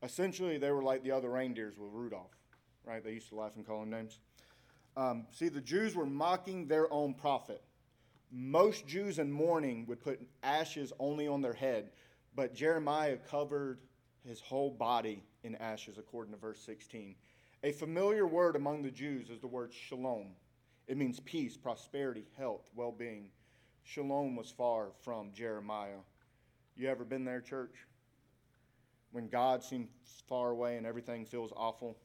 Essentially, 0.04 0.58
they 0.58 0.72
were 0.72 0.84
like 0.84 1.04
the 1.04 1.12
other 1.12 1.30
reindeers 1.30 1.78
with 1.78 1.90
Rudolph, 1.92 2.36
right? 2.86 3.04
They 3.04 3.14
used 3.14 3.30
to 3.30 3.36
laugh 3.36 3.56
and 3.56 3.66
call 3.66 3.84
him 3.84 3.90
names. 3.90 4.20
Um, 4.98 5.26
see, 5.32 5.50
the 5.50 5.62
Jews 5.62 5.96
were 5.96 6.06
mocking 6.06 6.68
their 6.68 6.92
own 6.92 7.14
prophet. 7.14 7.62
Most 8.32 8.88
Jews 8.88 9.20
in 9.20 9.32
mourning 9.32 9.86
would 9.88 10.02
put 10.02 10.22
ashes 10.44 10.94
only 11.00 11.28
on 11.28 11.42
their 11.42 11.54
head, 11.54 11.90
but 12.36 12.54
Jeremiah 12.54 13.18
covered 13.30 13.80
his 14.26 14.40
whole 14.40 14.70
body 14.70 15.24
in 15.44 15.56
ashes, 15.56 15.98
according 15.98 16.34
to 16.34 16.40
verse 16.40 16.62
16. 16.66 17.16
A 17.64 17.72
familiar 17.72 18.26
word 18.26 18.56
among 18.56 18.82
the 18.82 18.92
Jews 18.92 19.30
is 19.30 19.40
the 19.40 19.48
word 19.48 19.74
shalom. 19.74 20.28
It 20.88 20.98
means 20.98 21.20
peace, 21.20 21.58
prosperity, 21.58 22.26
health, 22.38 22.64
well 22.76 22.92
being. 22.92 23.30
Shalom 23.84 24.36
was 24.36 24.52
far 24.52 24.90
from 25.04 25.32
Jeremiah. 25.34 26.00
You 26.76 26.90
ever 26.90 27.04
been 27.04 27.26
there, 27.26 27.42
church? 27.42 27.76
When 29.12 29.28
God 29.28 29.64
seems 29.64 29.90
far 30.28 30.50
away 30.50 30.78
and 30.78 30.86
everything 30.86 31.26
feels 31.26 31.52
awful? 31.56 31.98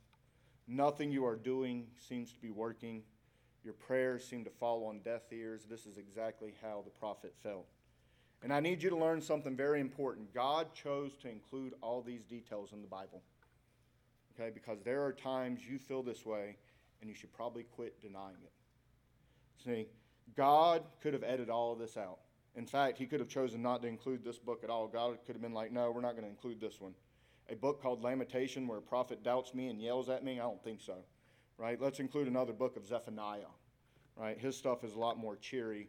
Nothing 0.69 1.13
you 1.13 1.25
are 1.25 1.37
doing 1.37 1.87
seems 2.09 2.33
to 2.33 2.41
be 2.41 2.51
working. 2.51 3.03
Your 3.65 3.75
prayers 3.75 4.25
seem 4.27 4.45
to 4.45 4.51
fall 4.51 4.87
on 4.87 5.01
deaf 5.01 5.23
ears. 5.33 5.67
This 5.69 5.87
is 5.87 5.97
exactly 5.97 6.55
how 6.63 6.83
the 6.85 6.91
prophet 6.91 7.35
felt. 7.43 7.67
And 8.43 8.53
I 8.53 8.61
need 8.61 8.83
you 8.83 8.91
to 8.91 8.97
learn 8.97 9.21
something 9.21 9.57
very 9.57 9.81
important. 9.81 10.33
God 10.35 10.75
chose 10.75 11.17
to 11.23 11.29
include 11.29 11.75
all 11.81 12.03
these 12.03 12.25
details 12.25 12.73
in 12.73 12.83
the 12.83 12.89
Bible. 12.89 13.23
Okay, 14.39 14.51
because 14.53 14.83
there 14.85 15.03
are 15.05 15.13
times 15.13 15.61
you 15.69 15.79
feel 15.79 16.03
this 16.03 16.27
way, 16.27 16.57
and 17.01 17.09
you 17.09 17.15
should 17.17 17.33
probably 17.33 17.63
quit 17.63 18.01
denying 18.01 18.37
it. 18.45 18.53
See, 19.65 19.87
God 20.37 20.83
could 21.01 21.15
have 21.15 21.23
edited 21.23 21.49
all 21.49 21.73
of 21.73 21.79
this 21.79 21.97
out. 21.97 22.19
In 22.55 22.67
fact, 22.67 22.99
He 22.99 23.07
could 23.07 23.21
have 23.21 23.29
chosen 23.29 23.63
not 23.63 23.83
to 23.83 23.89
include 23.89 24.25
this 24.25 24.39
book 24.39 24.63
at 24.63 24.71
all. 24.71 24.87
God 24.87 25.19
could 25.25 25.35
have 25.35 25.43
been 25.43 25.55
like, 25.55 25.73
no, 25.73 25.91
we're 25.91 26.01
not 26.01 26.13
going 26.13 26.25
to 26.25 26.31
include 26.31 26.61
this 26.61 26.81
one. 26.81 26.95
A 27.49 27.55
book 27.55 27.81
called 27.81 28.03
Lamentation 28.03 28.67
where 28.67 28.79
a 28.79 28.83
prophet 28.83 29.23
doubts 29.23 29.55
me 29.55 29.69
and 29.69 29.81
yells 29.81 30.09
at 30.09 30.25
me? 30.25 30.41
I 30.41 30.43
don't 30.43 30.63
think 30.63 30.81
so. 30.81 30.97
Right? 31.59 31.81
Let's 31.81 32.01
include 32.01 32.27
another 32.27 32.53
book 32.53 32.77
of 32.77 32.85
Zephaniah. 32.85 33.53
Right? 34.17 34.39
His 34.39 34.57
stuff 34.57 34.85
is 34.85 34.95
a 34.95 34.99
lot 34.99 35.19
more 35.19 35.37
cheery 35.37 35.89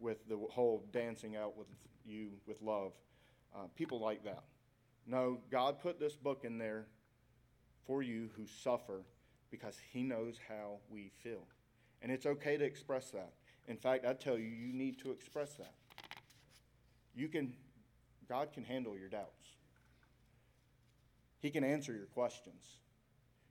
with 0.00 0.28
the 0.28 0.36
whole 0.50 0.84
dancing 0.92 1.36
out 1.36 1.56
with 1.56 1.68
you 2.04 2.30
with 2.46 2.60
love. 2.62 2.92
Uh, 3.54 3.66
people 3.76 4.00
like 4.00 4.24
that. 4.24 4.44
No, 5.06 5.38
God 5.50 5.80
put 5.80 6.00
this 6.00 6.16
book 6.16 6.44
in 6.44 6.58
there 6.58 6.86
for 7.86 8.02
you 8.02 8.30
who 8.36 8.46
suffer 8.46 9.02
because 9.50 9.76
He 9.92 10.02
knows 10.02 10.38
how 10.48 10.78
we 10.88 11.10
feel. 11.22 11.46
And 12.02 12.10
it's 12.10 12.26
okay 12.26 12.56
to 12.56 12.64
express 12.64 13.10
that. 13.10 13.32
In 13.68 13.76
fact, 13.76 14.04
I 14.04 14.12
tell 14.14 14.38
you, 14.38 14.48
you 14.48 14.72
need 14.72 14.98
to 15.00 15.10
express 15.10 15.54
that. 15.54 15.74
You 17.14 17.28
can, 17.28 17.54
God 18.28 18.52
can 18.52 18.64
handle 18.64 18.96
your 18.96 19.08
doubts. 19.08 19.48
He 21.44 21.50
can 21.50 21.62
answer 21.62 21.92
your 21.92 22.06
questions. 22.06 22.78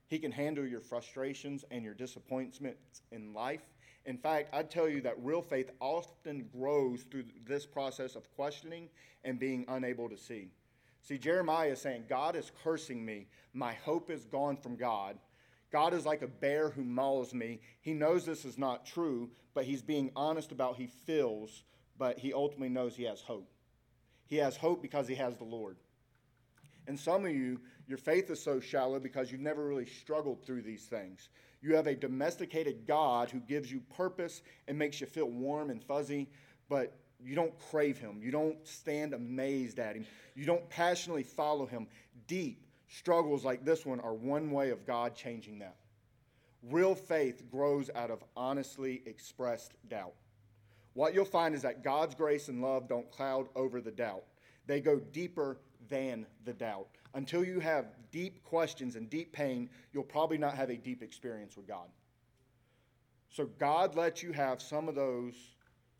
He 0.08 0.18
can 0.18 0.32
handle 0.32 0.66
your 0.66 0.80
frustrations 0.80 1.64
and 1.70 1.84
your 1.84 1.94
disappointments 1.94 3.02
in 3.12 3.32
life. 3.32 3.60
In 4.04 4.18
fact, 4.18 4.52
I 4.52 4.64
tell 4.64 4.88
you 4.88 5.00
that 5.02 5.14
real 5.22 5.40
faith 5.40 5.70
often 5.78 6.48
grows 6.52 7.04
through 7.04 7.26
this 7.46 7.64
process 7.64 8.16
of 8.16 8.28
questioning 8.34 8.88
and 9.22 9.38
being 9.38 9.64
unable 9.68 10.08
to 10.08 10.18
see. 10.18 10.48
See, 11.02 11.18
Jeremiah 11.18 11.68
is 11.68 11.80
saying, 11.80 12.06
God 12.08 12.34
is 12.34 12.50
cursing 12.64 13.04
me. 13.04 13.28
My 13.52 13.74
hope 13.74 14.10
is 14.10 14.24
gone 14.24 14.56
from 14.56 14.74
God. 14.74 15.16
God 15.70 15.94
is 15.94 16.04
like 16.04 16.22
a 16.22 16.26
bear 16.26 16.70
who 16.70 16.82
mauls 16.82 17.32
me. 17.32 17.60
He 17.80 17.94
knows 17.94 18.26
this 18.26 18.44
is 18.44 18.58
not 18.58 18.84
true, 18.84 19.30
but 19.54 19.66
he's 19.66 19.82
being 19.82 20.10
honest 20.16 20.50
about 20.50 20.78
he 20.78 20.88
feels, 20.88 21.62
but 21.96 22.18
he 22.18 22.32
ultimately 22.32 22.70
knows 22.70 22.96
he 22.96 23.04
has 23.04 23.20
hope. 23.20 23.48
He 24.26 24.38
has 24.38 24.56
hope 24.56 24.82
because 24.82 25.06
he 25.06 25.14
has 25.14 25.36
the 25.36 25.44
Lord. 25.44 25.76
And 26.86 26.98
some 26.98 27.24
of 27.24 27.32
you, 27.32 27.60
your 27.88 27.98
faith 27.98 28.30
is 28.30 28.42
so 28.42 28.60
shallow 28.60 28.98
because 28.98 29.30
you've 29.30 29.40
never 29.40 29.66
really 29.66 29.86
struggled 29.86 30.44
through 30.44 30.62
these 30.62 30.84
things. 30.84 31.28
You 31.62 31.74
have 31.76 31.86
a 31.86 31.94
domesticated 31.94 32.86
God 32.86 33.30
who 33.30 33.40
gives 33.40 33.72
you 33.72 33.80
purpose 33.96 34.42
and 34.68 34.78
makes 34.78 35.00
you 35.00 35.06
feel 35.06 35.30
warm 35.30 35.70
and 35.70 35.82
fuzzy, 35.82 36.28
but 36.68 36.94
you 37.24 37.34
don't 37.34 37.58
crave 37.70 37.98
him. 37.98 38.20
You 38.22 38.30
don't 38.30 38.56
stand 38.66 39.14
amazed 39.14 39.78
at 39.78 39.96
him. 39.96 40.06
You 40.34 40.44
don't 40.44 40.68
passionately 40.68 41.22
follow 41.22 41.64
him. 41.64 41.86
Deep 42.26 42.66
struggles 42.88 43.44
like 43.44 43.64
this 43.64 43.86
one 43.86 44.00
are 44.00 44.14
one 44.14 44.50
way 44.50 44.70
of 44.70 44.86
God 44.86 45.14
changing 45.14 45.58
that. 45.60 45.76
Real 46.70 46.94
faith 46.94 47.50
grows 47.50 47.90
out 47.94 48.10
of 48.10 48.22
honestly 48.36 49.02
expressed 49.06 49.72
doubt. 49.88 50.14
What 50.94 51.14
you'll 51.14 51.24
find 51.24 51.54
is 51.54 51.62
that 51.62 51.82
God's 51.82 52.14
grace 52.14 52.48
and 52.48 52.62
love 52.62 52.88
don't 52.88 53.10
cloud 53.10 53.48
over 53.56 53.80
the 53.80 53.90
doubt, 53.90 54.24
they 54.66 54.80
go 54.80 54.98
deeper 54.98 55.58
than 55.88 56.26
the 56.44 56.52
doubt. 56.52 56.88
Until 57.14 57.44
you 57.44 57.60
have 57.60 57.86
deep 58.10 58.42
questions 58.44 58.96
and 58.96 59.08
deep 59.08 59.32
pain, 59.32 59.70
you'll 59.92 60.02
probably 60.02 60.38
not 60.38 60.54
have 60.54 60.70
a 60.70 60.76
deep 60.76 61.02
experience 61.02 61.56
with 61.56 61.66
God. 61.66 61.88
So, 63.30 63.46
God 63.58 63.96
lets 63.96 64.22
you 64.22 64.32
have 64.32 64.62
some 64.62 64.88
of 64.88 64.94
those 64.94 65.34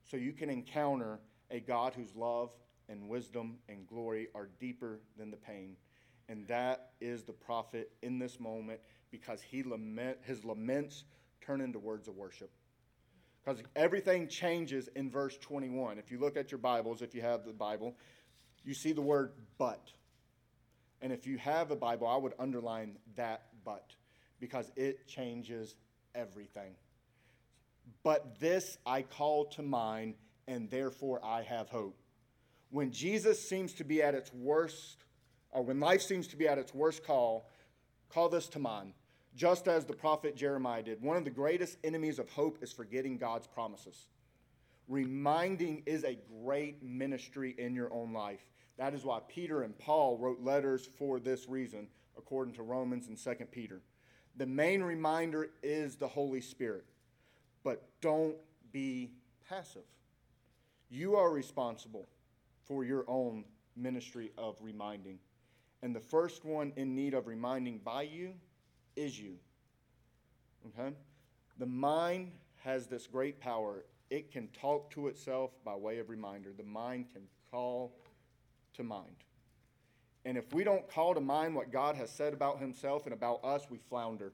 so 0.05 0.17
you 0.17 0.33
can 0.33 0.51
encounter 0.51 1.19
a 1.51 1.61
God 1.61 1.95
whose 1.95 2.15
love 2.15 2.51
and 2.89 3.09
wisdom 3.09 3.59
and 3.69 3.87
glory 3.87 4.29
are 4.35 4.49
deeper 4.61 5.01
than 5.17 5.31
the 5.31 5.37
pain. 5.37 5.77
And 6.29 6.47
that 6.49 6.91
is 7.01 7.23
the 7.23 7.33
prophet 7.33 7.91
in 8.03 8.19
this 8.19 8.41
moment 8.41 8.81
because 9.11 9.41
he 9.43 9.63
lament, 9.63 10.19
his 10.23 10.45
laments 10.45 11.05
turn 11.41 11.61
into 11.61 11.79
words 11.79 12.09
of 12.09 12.17
worship. 12.17 12.51
Because 13.45 13.63
everything 13.77 14.27
changes 14.27 14.89
in 14.97 15.11
verse 15.11 15.37
21. 15.39 15.99
If 15.99 16.11
you 16.11 16.19
look 16.19 16.37
at 16.37 16.51
your 16.51 16.59
Bibles, 16.59 17.03
if 17.03 17.15
you 17.15 17.21
have 17.21 17.45
the 17.45 17.53
Bible, 17.53 17.95
you 18.65 18.75
see 18.75 18.93
the 18.93 19.03
word 19.03 19.33
but. 19.59 19.93
And 21.03 21.13
if 21.13 21.27
you 21.27 21.37
have 21.39 21.71
a 21.71 21.77
Bible, 21.77 22.07
I 22.07 22.17
would 22.17 22.33
underline 22.39 22.97
that 23.17 23.43
but 23.65 23.95
because 24.41 24.71
it 24.77 25.07
changes 25.07 25.77
everything. 26.15 26.73
But 28.03 28.41
this 28.41 28.79
I 28.87 29.03
call 29.03 29.47
to 29.47 29.63
mind, 29.63 30.15
and 30.47 30.71
therefore 30.71 31.21
I 31.25 31.43
have 31.43 31.69
hope. 31.69 31.99
When 32.71 32.91
Jesus 32.91 33.47
seems 33.47 33.73
to 33.75 33.85
be 33.85 34.03
at 34.03 34.15
its 34.15 34.33
worst, 34.33 35.05
or 35.51 35.63
when 35.63 35.81
life 35.81 36.03
seems 36.03 36.27
to 36.29 36.37
be 36.37 36.49
at 36.49 36.59
its 36.59 36.75
worst 36.75 37.05
call, 37.05 37.51
call 38.09 38.29
this 38.29 38.49
to 38.49 38.59
mind, 38.59 38.95
just 39.37 39.69
as 39.69 39.85
the 39.85 39.93
prophet 39.93 40.37
Jeremiah 40.37 40.83
did. 40.83 41.03
One 41.03 41.17
of 41.17 41.25
the 41.25 41.31
greatest 41.31 41.77
enemies 41.85 42.19
of 42.19 42.29
hope 42.31 42.63
is 42.63 42.73
forgetting 42.73 43.19
God's 43.19 43.47
promises. 43.47 44.07
Reminding 44.89 45.83
is 45.87 46.05
a 46.05 46.19
great 46.43 46.83
ministry 46.83 47.55
in 47.57 47.75
your 47.75 47.93
own 47.93 48.13
life. 48.13 48.45
That 48.77 48.95
is 48.95 49.05
why 49.05 49.21
Peter 49.29 49.63
and 49.63 49.79
Paul 49.79 50.19
wrote 50.19 50.41
letters 50.41 50.89
for 50.99 51.21
this 51.21 51.49
reason, 51.49 51.89
according 52.19 52.55
to 52.55 52.63
Romans 52.63 53.09
and 53.09 53.17
2 53.17 53.45
Peter. 53.47 53.83
The 54.37 54.47
main 54.47 54.83
reminder 54.83 55.51
is 55.63 55.97
the 55.97 56.09
Holy 56.09 56.41
Spirit 56.41 56.87
but 57.65 57.89
don't 58.01 58.37
be 58.71 59.11
passive. 59.49 59.83
You 60.91 61.17
are 61.17 61.33
responsible 61.33 62.07
for 62.63 62.85
your 62.85 63.05
own 63.09 63.45
ministry 63.75 64.31
of 64.39 64.57
reminding. 64.61 65.19
And 65.83 65.97
the 65.97 66.01
first 66.01 66.45
one 66.45 66.73
in 66.77 66.95
need 66.95 67.15
of 67.15 67.27
reminding 67.27 67.79
by 67.79 68.03
you 68.03 68.35
is 68.95 69.19
you. 69.19 69.37
Okay? 70.69 70.95
The 71.59 71.67
mind 71.67 72.33
has 72.63 72.87
this 72.87 73.07
great 73.07 73.41
power. 73.41 73.85
It 74.11 74.31
can 74.31 74.49
talk 74.49 74.91
to 74.93 75.09
itself 75.09 75.51
by 75.65 75.75
way 75.75 75.99
of 75.99 76.11
reminder. 76.11 76.53
The 76.57 76.63
mind 76.63 77.07
can 77.13 77.23
call 77.51 77.97
to 78.75 78.83
mind. 78.83 79.25
And 80.25 80.39
if 80.39 80.53
we 80.53 80.65
don't 80.65 80.89
call 80.89 81.15
to 81.15 81.21
mind 81.21 81.55
what 81.55 81.71
God 81.71 81.97
has 81.97 82.11
said 82.11 82.33
about 82.33 82.59
himself 82.59 83.05
and 83.05 83.13
about 83.13 83.45
us, 83.45 83.67
we 83.69 83.79
flounder. 83.79 84.33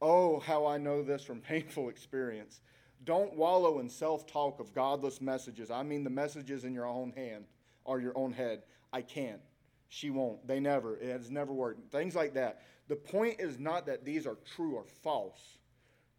Oh, 0.00 0.40
how 0.40 0.66
I 0.66 0.78
know 0.78 1.02
this 1.02 1.22
from 1.22 1.40
painful 1.40 1.88
experience. 1.88 2.60
Don't 3.04 3.34
wallow 3.34 3.80
in 3.80 3.88
self 3.88 4.26
talk 4.26 4.60
of 4.60 4.74
godless 4.74 5.20
messages. 5.20 5.70
I 5.70 5.82
mean, 5.82 6.04
the 6.04 6.10
messages 6.10 6.64
in 6.64 6.72
your 6.72 6.86
own 6.86 7.12
hand 7.12 7.44
or 7.84 8.00
your 8.00 8.16
own 8.16 8.32
head. 8.32 8.62
I 8.92 9.02
can't. 9.02 9.40
She 9.88 10.10
won't. 10.10 10.46
They 10.46 10.58
never. 10.58 10.96
It 10.96 11.10
has 11.10 11.30
never 11.30 11.52
worked. 11.52 11.92
Things 11.92 12.14
like 12.14 12.34
that. 12.34 12.62
The 12.88 12.96
point 12.96 13.40
is 13.40 13.58
not 13.58 13.86
that 13.86 14.04
these 14.04 14.26
are 14.26 14.36
true 14.56 14.74
or 14.74 14.84
false. 15.02 15.58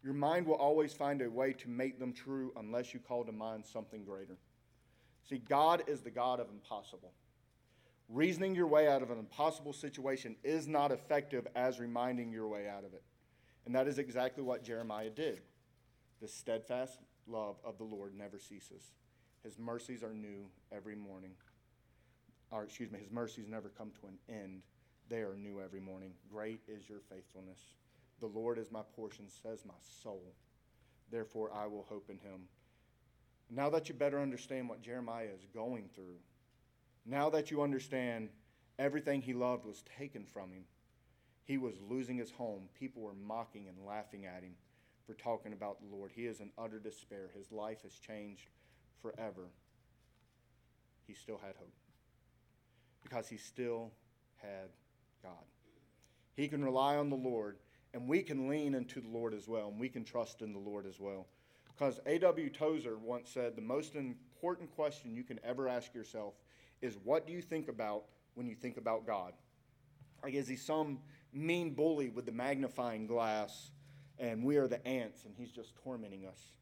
Your 0.02 0.14
mind 0.14 0.46
will 0.46 0.54
always 0.54 0.92
find 0.92 1.20
a 1.20 1.28
way 1.30 1.52
to 1.54 1.68
make 1.68 1.98
them 1.98 2.12
true 2.12 2.52
unless 2.56 2.94
you 2.94 3.00
call 3.00 3.24
to 3.24 3.32
mind 3.32 3.66
something 3.66 4.04
greater. 4.04 4.36
See, 5.28 5.38
God 5.38 5.82
is 5.88 6.00
the 6.00 6.10
God 6.10 6.38
of 6.38 6.48
impossible. 6.50 7.12
Reasoning 8.08 8.54
your 8.54 8.68
way 8.68 8.88
out 8.88 9.02
of 9.02 9.10
an 9.10 9.18
impossible 9.18 9.72
situation 9.72 10.36
is 10.44 10.68
not 10.68 10.92
effective 10.92 11.46
as 11.56 11.80
reminding 11.80 12.30
your 12.30 12.46
way 12.46 12.68
out 12.68 12.84
of 12.84 12.94
it. 12.94 13.02
And 13.64 13.74
that 13.74 13.88
is 13.88 13.98
exactly 13.98 14.44
what 14.44 14.62
Jeremiah 14.62 15.10
did. 15.10 15.40
The 16.20 16.28
steadfast 16.28 17.00
love 17.26 17.56
of 17.64 17.78
the 17.78 17.84
Lord 17.84 18.16
never 18.16 18.38
ceases. 18.38 18.92
His 19.42 19.58
mercies 19.58 20.02
are 20.04 20.14
new 20.14 20.46
every 20.72 20.94
morning. 20.94 21.32
Or, 22.52 22.62
excuse 22.62 22.92
me, 22.92 23.00
his 23.00 23.10
mercies 23.10 23.48
never 23.48 23.68
come 23.68 23.90
to 24.00 24.06
an 24.06 24.18
end. 24.28 24.62
They 25.08 25.18
are 25.18 25.36
new 25.36 25.60
every 25.60 25.80
morning. 25.80 26.12
Great 26.32 26.60
is 26.68 26.88
your 26.88 27.00
faithfulness. 27.10 27.58
The 28.20 28.26
Lord 28.26 28.58
is 28.58 28.70
my 28.70 28.82
portion, 28.94 29.26
says 29.28 29.64
my 29.66 29.74
soul. 30.02 30.22
Therefore, 31.10 31.50
I 31.52 31.66
will 31.66 31.86
hope 31.88 32.08
in 32.08 32.18
him. 32.18 32.42
Now 33.50 33.68
that 33.70 33.88
you 33.88 33.94
better 33.94 34.20
understand 34.20 34.68
what 34.68 34.82
Jeremiah 34.82 35.28
is 35.34 35.46
going 35.52 35.88
through, 35.94 36.18
now 37.06 37.30
that 37.30 37.50
you 37.50 37.62
understand 37.62 38.28
everything 38.78 39.22
he 39.22 39.32
loved 39.32 39.64
was 39.64 39.82
taken 39.98 40.24
from 40.24 40.50
him, 40.50 40.64
he 41.44 41.58
was 41.58 41.74
losing 41.88 42.18
his 42.18 42.30
home. 42.32 42.68
People 42.78 43.02
were 43.02 43.14
mocking 43.14 43.68
and 43.68 43.86
laughing 43.86 44.26
at 44.26 44.42
him 44.42 44.54
for 45.06 45.14
talking 45.14 45.52
about 45.52 45.80
the 45.80 45.94
Lord. 45.94 46.10
He 46.14 46.26
is 46.26 46.40
in 46.40 46.50
utter 46.58 46.80
despair. 46.80 47.30
His 47.36 47.52
life 47.52 47.82
has 47.82 47.94
changed 47.94 48.50
forever. 49.00 49.48
He 51.06 51.14
still 51.14 51.38
had 51.38 51.54
hope 51.56 51.72
because 53.02 53.28
he 53.28 53.36
still 53.36 53.92
had 54.36 54.68
God. 55.22 55.44
He 56.34 56.48
can 56.48 56.64
rely 56.64 56.96
on 56.96 57.08
the 57.08 57.16
Lord, 57.16 57.58
and 57.94 58.08
we 58.08 58.22
can 58.22 58.48
lean 58.48 58.74
into 58.74 59.00
the 59.00 59.08
Lord 59.08 59.32
as 59.32 59.46
well, 59.46 59.68
and 59.68 59.78
we 59.78 59.88
can 59.88 60.04
trust 60.04 60.42
in 60.42 60.52
the 60.52 60.58
Lord 60.58 60.86
as 60.86 60.98
well. 60.98 61.28
Because 61.72 62.00
A.W. 62.06 62.50
Tozer 62.50 62.98
once 62.98 63.30
said 63.30 63.54
the 63.54 63.62
most 63.62 63.94
important 63.94 64.74
question 64.74 65.14
you 65.14 65.22
can 65.22 65.38
ever 65.44 65.68
ask 65.68 65.94
yourself 65.94 66.34
is 66.82 66.96
what 67.02 67.26
do 67.26 67.32
you 67.32 67.42
think 67.42 67.68
about 67.68 68.04
when 68.34 68.46
you 68.46 68.54
think 68.54 68.76
about 68.76 69.06
God? 69.06 69.32
Like, 70.22 70.34
is 70.34 70.48
he 70.48 70.56
some 70.56 70.98
mean 71.32 71.74
bully 71.74 72.08
with 72.08 72.26
the 72.26 72.32
magnifying 72.32 73.06
glass 73.06 73.70
and 74.18 74.44
we 74.44 74.56
are 74.56 74.68
the 74.68 74.84
ants 74.86 75.24
and 75.24 75.34
he's 75.36 75.50
just 75.50 75.74
tormenting 75.76 76.26
us? 76.26 76.52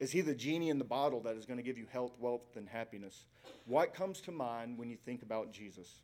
Is 0.00 0.10
he 0.10 0.20
the 0.20 0.34
genie 0.34 0.70
in 0.70 0.78
the 0.78 0.84
bottle 0.84 1.20
that 1.20 1.36
is 1.36 1.46
going 1.46 1.56
to 1.56 1.62
give 1.62 1.78
you 1.78 1.86
health, 1.90 2.12
wealth, 2.18 2.56
and 2.56 2.68
happiness? 2.68 3.26
What 3.66 3.94
comes 3.94 4.20
to 4.22 4.32
mind 4.32 4.76
when 4.76 4.90
you 4.90 4.96
think 4.96 5.22
about 5.22 5.52
Jesus? 5.52 6.02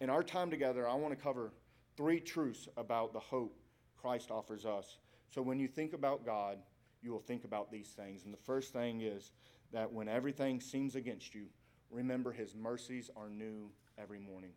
In 0.00 0.08
our 0.08 0.22
time 0.22 0.50
together, 0.50 0.88
I 0.88 0.94
want 0.94 1.16
to 1.16 1.22
cover 1.22 1.52
three 1.96 2.20
truths 2.20 2.68
about 2.76 3.12
the 3.12 3.18
hope 3.18 3.58
Christ 4.00 4.30
offers 4.30 4.64
us. 4.64 4.98
So 5.30 5.42
when 5.42 5.58
you 5.58 5.66
think 5.66 5.92
about 5.92 6.24
God, 6.24 6.58
you 7.02 7.10
will 7.10 7.20
think 7.20 7.44
about 7.44 7.72
these 7.72 7.88
things. 7.88 8.24
And 8.24 8.32
the 8.32 8.38
first 8.38 8.72
thing 8.72 9.00
is 9.00 9.32
that 9.72 9.92
when 9.92 10.08
everything 10.08 10.60
seems 10.60 10.94
against 10.94 11.34
you, 11.34 11.46
remember 11.90 12.32
his 12.32 12.54
mercies 12.54 13.10
are 13.16 13.28
new 13.28 13.70
every 13.96 14.18
morning. 14.18 14.52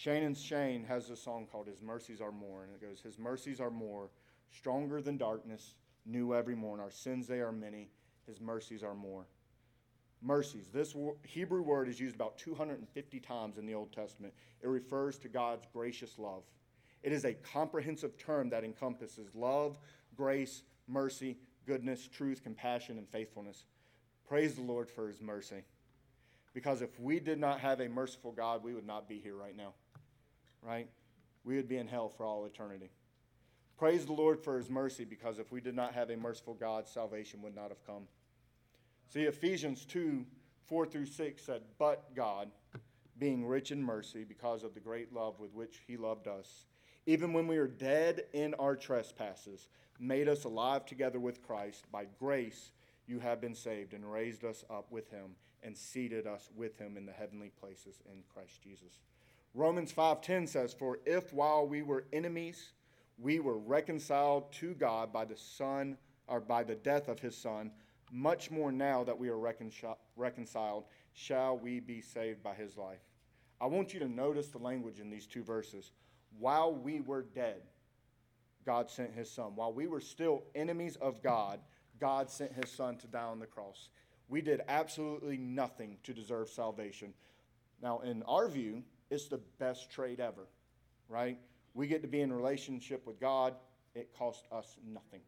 Shane 0.00 0.22
and 0.22 0.36
Shane 0.36 0.84
has 0.84 1.10
a 1.10 1.16
song 1.16 1.46
called 1.50 1.66
His 1.66 1.82
Mercies 1.82 2.22
Are 2.22 2.32
More, 2.32 2.62
and 2.62 2.72
it 2.72 2.80
goes, 2.80 3.02
His 3.02 3.18
mercies 3.18 3.60
are 3.60 3.70
more, 3.70 4.08
stronger 4.50 5.02
than 5.02 5.18
darkness, 5.18 5.74
new 6.06 6.34
every 6.34 6.54
morn. 6.54 6.80
Our 6.80 6.90
sins, 6.90 7.26
they 7.26 7.40
are 7.40 7.52
many, 7.52 7.90
His 8.26 8.40
mercies 8.40 8.82
are 8.82 8.94
more. 8.94 9.26
Mercies. 10.22 10.68
This 10.72 10.94
Hebrew 11.22 11.60
word 11.60 11.86
is 11.86 12.00
used 12.00 12.14
about 12.14 12.38
250 12.38 13.20
times 13.20 13.58
in 13.58 13.66
the 13.66 13.74
Old 13.74 13.92
Testament. 13.92 14.32
It 14.62 14.68
refers 14.68 15.18
to 15.18 15.28
God's 15.28 15.66
gracious 15.70 16.18
love. 16.18 16.44
It 17.02 17.12
is 17.12 17.26
a 17.26 17.34
comprehensive 17.34 18.16
term 18.16 18.48
that 18.50 18.64
encompasses 18.64 19.34
love, 19.34 19.76
grace, 20.16 20.62
mercy, 20.88 21.36
goodness, 21.66 22.08
truth, 22.08 22.42
compassion, 22.42 22.96
and 22.96 23.06
faithfulness. 23.06 23.64
Praise 24.30 24.54
the 24.54 24.62
Lord 24.62 24.88
for 24.88 25.08
his 25.08 25.20
mercy. 25.20 25.64
Because 26.54 26.82
if 26.82 27.00
we 27.00 27.18
did 27.18 27.40
not 27.40 27.58
have 27.58 27.80
a 27.80 27.88
merciful 27.88 28.30
God, 28.30 28.62
we 28.62 28.72
would 28.72 28.86
not 28.86 29.08
be 29.08 29.18
here 29.18 29.34
right 29.34 29.56
now. 29.56 29.74
Right? 30.62 30.88
We 31.42 31.56
would 31.56 31.68
be 31.68 31.78
in 31.78 31.88
hell 31.88 32.08
for 32.08 32.24
all 32.24 32.44
eternity. 32.44 32.90
Praise 33.76 34.06
the 34.06 34.12
Lord 34.12 34.38
for 34.38 34.56
his 34.56 34.70
mercy, 34.70 35.04
because 35.04 35.40
if 35.40 35.50
we 35.50 35.60
did 35.60 35.74
not 35.74 35.94
have 35.94 36.10
a 36.10 36.16
merciful 36.16 36.54
God, 36.54 36.86
salvation 36.86 37.42
would 37.42 37.56
not 37.56 37.70
have 37.70 37.84
come. 37.84 38.04
See, 39.08 39.22
Ephesians 39.22 39.84
2 39.84 40.24
4 40.68 40.86
through 40.86 41.06
6 41.06 41.42
said, 41.42 41.62
But 41.76 42.14
God, 42.14 42.52
being 43.18 43.44
rich 43.44 43.72
in 43.72 43.82
mercy, 43.82 44.22
because 44.22 44.62
of 44.62 44.74
the 44.74 44.80
great 44.80 45.12
love 45.12 45.40
with 45.40 45.52
which 45.54 45.80
he 45.88 45.96
loved 45.96 46.28
us, 46.28 46.66
even 47.04 47.32
when 47.32 47.48
we 47.48 47.58
were 47.58 47.66
dead 47.66 48.26
in 48.32 48.54
our 48.60 48.76
trespasses, 48.76 49.66
made 49.98 50.28
us 50.28 50.44
alive 50.44 50.86
together 50.86 51.18
with 51.18 51.42
Christ. 51.42 51.90
By 51.90 52.06
grace 52.20 52.70
you 53.10 53.18
have 53.18 53.40
been 53.40 53.54
saved 53.54 53.92
and 53.92 54.10
raised 54.10 54.44
us 54.44 54.64
up 54.70 54.90
with 54.90 55.10
him 55.10 55.34
and 55.62 55.76
seated 55.76 56.26
us 56.26 56.48
with 56.54 56.78
him 56.78 56.96
in 56.96 57.04
the 57.04 57.12
heavenly 57.12 57.50
places 57.60 58.00
in 58.06 58.22
Christ 58.32 58.62
Jesus. 58.62 59.00
Romans 59.52 59.92
5:10 59.92 60.46
says, 60.46 60.72
"For 60.72 61.00
if 61.04 61.32
while 61.32 61.66
we 61.66 61.82
were 61.82 62.06
enemies, 62.12 62.72
we 63.18 63.40
were 63.40 63.58
reconciled 63.58 64.52
to 64.52 64.74
God 64.74 65.12
by 65.12 65.24
the 65.24 65.36
Son 65.36 65.98
or 66.28 66.40
by 66.40 66.62
the 66.62 66.76
death 66.76 67.08
of 67.08 67.18
his 67.18 67.36
Son, 67.36 67.72
much 68.12 68.50
more 68.50 68.70
now 68.70 69.02
that 69.02 69.18
we 69.18 69.28
are 69.28 69.38
reconciled, 70.16 70.86
shall 71.12 71.58
we 71.58 71.80
be 71.80 72.00
saved 72.00 72.42
by 72.42 72.54
his 72.54 72.76
life." 72.78 73.04
I 73.60 73.66
want 73.66 73.92
you 73.92 74.00
to 74.00 74.08
notice 74.08 74.50
the 74.50 74.58
language 74.58 75.00
in 75.00 75.10
these 75.10 75.26
two 75.26 75.42
verses. 75.42 75.92
While 76.38 76.74
we 76.74 77.00
were 77.00 77.22
dead, 77.22 77.68
God 78.64 78.88
sent 78.88 79.12
his 79.12 79.30
son. 79.30 79.56
While 79.56 79.72
we 79.72 79.86
were 79.88 80.00
still 80.00 80.46
enemies 80.54 80.96
of 80.96 81.22
God, 81.22 81.60
God 82.00 82.30
sent 82.30 82.52
his 82.52 82.70
son 82.70 82.96
to 82.98 83.06
die 83.06 83.22
on 83.22 83.38
the 83.38 83.46
cross. 83.46 83.88
We 84.28 84.40
did 84.40 84.62
absolutely 84.68 85.36
nothing 85.36 85.98
to 86.04 86.14
deserve 86.14 86.48
salvation. 86.48 87.12
Now, 87.82 88.00
in 88.00 88.22
our 88.24 88.48
view, 88.48 88.82
it's 89.10 89.28
the 89.28 89.40
best 89.58 89.90
trade 89.90 90.20
ever, 90.20 90.46
right? 91.08 91.38
We 91.74 91.86
get 91.86 92.02
to 92.02 92.08
be 92.08 92.20
in 92.20 92.32
relationship 92.32 93.06
with 93.06 93.20
God. 93.20 93.54
It 93.94 94.10
cost 94.16 94.46
us 94.52 94.76
nothing. 94.86 95.20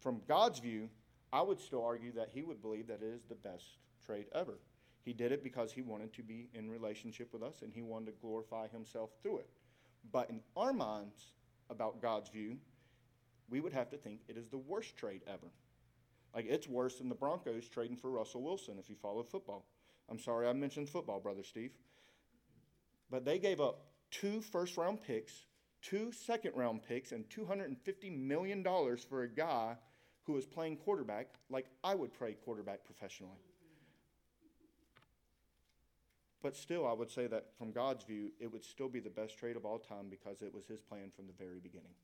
From 0.00 0.20
God's 0.26 0.58
view, 0.58 0.88
I 1.32 1.42
would 1.42 1.60
still 1.60 1.84
argue 1.84 2.12
that 2.12 2.30
he 2.32 2.42
would 2.42 2.62
believe 2.62 2.86
that 2.88 3.02
it 3.02 3.14
is 3.14 3.24
the 3.28 3.34
best 3.34 3.64
trade 4.04 4.26
ever. 4.34 4.58
He 5.04 5.12
did 5.12 5.32
it 5.32 5.44
because 5.44 5.72
he 5.72 5.82
wanted 5.82 6.12
to 6.14 6.22
be 6.22 6.48
in 6.54 6.68
relationship 6.68 7.32
with 7.32 7.42
us 7.42 7.62
and 7.62 7.72
he 7.72 7.82
wanted 7.82 8.06
to 8.06 8.12
glorify 8.20 8.68
himself 8.68 9.10
through 9.22 9.38
it. 9.38 9.48
But 10.12 10.30
in 10.30 10.40
our 10.56 10.72
minds, 10.72 11.32
about 11.70 12.00
God's 12.00 12.30
view, 12.30 12.56
we 13.50 13.60
would 13.60 13.72
have 13.72 13.90
to 13.90 13.96
think 13.96 14.20
it 14.28 14.36
is 14.36 14.48
the 14.48 14.58
worst 14.58 14.96
trade 14.96 15.22
ever. 15.26 15.50
Like 16.34 16.46
it's 16.48 16.68
worse 16.68 16.98
than 16.98 17.08
the 17.08 17.14
Broncos 17.14 17.68
trading 17.68 17.96
for 17.96 18.10
Russell 18.10 18.42
Wilson 18.42 18.78
if 18.78 18.88
you 18.88 18.96
follow 18.96 19.22
football. 19.22 19.66
I'm 20.10 20.18
sorry 20.18 20.48
I 20.48 20.52
mentioned 20.52 20.88
football, 20.88 21.20
Brother 21.20 21.42
Steve. 21.42 21.72
But 23.10 23.24
they 23.24 23.38
gave 23.38 23.60
up 23.60 23.86
two 24.10 24.40
first 24.40 24.76
round 24.76 25.02
picks, 25.02 25.44
two 25.82 26.12
second 26.12 26.52
round 26.54 26.82
picks, 26.82 27.12
and 27.12 27.28
$250 27.28 28.16
million 28.18 28.64
for 29.08 29.22
a 29.22 29.28
guy 29.28 29.76
who 30.24 30.34
was 30.34 30.46
playing 30.46 30.76
quarterback 30.76 31.28
like 31.48 31.66
I 31.82 31.94
would 31.94 32.12
play 32.12 32.36
quarterback 32.44 32.84
professionally. 32.84 33.38
But 36.42 36.56
still, 36.56 36.86
I 36.86 36.92
would 36.92 37.10
say 37.10 37.26
that 37.26 37.46
from 37.58 37.72
God's 37.72 38.04
view, 38.04 38.30
it 38.38 38.52
would 38.52 38.64
still 38.64 38.88
be 38.88 39.00
the 39.00 39.10
best 39.10 39.38
trade 39.38 39.56
of 39.56 39.64
all 39.64 39.78
time 39.78 40.06
because 40.08 40.40
it 40.42 40.54
was 40.54 40.66
His 40.66 40.80
plan 40.80 41.10
from 41.14 41.26
the 41.26 41.32
very 41.32 41.58
beginning. 41.58 41.94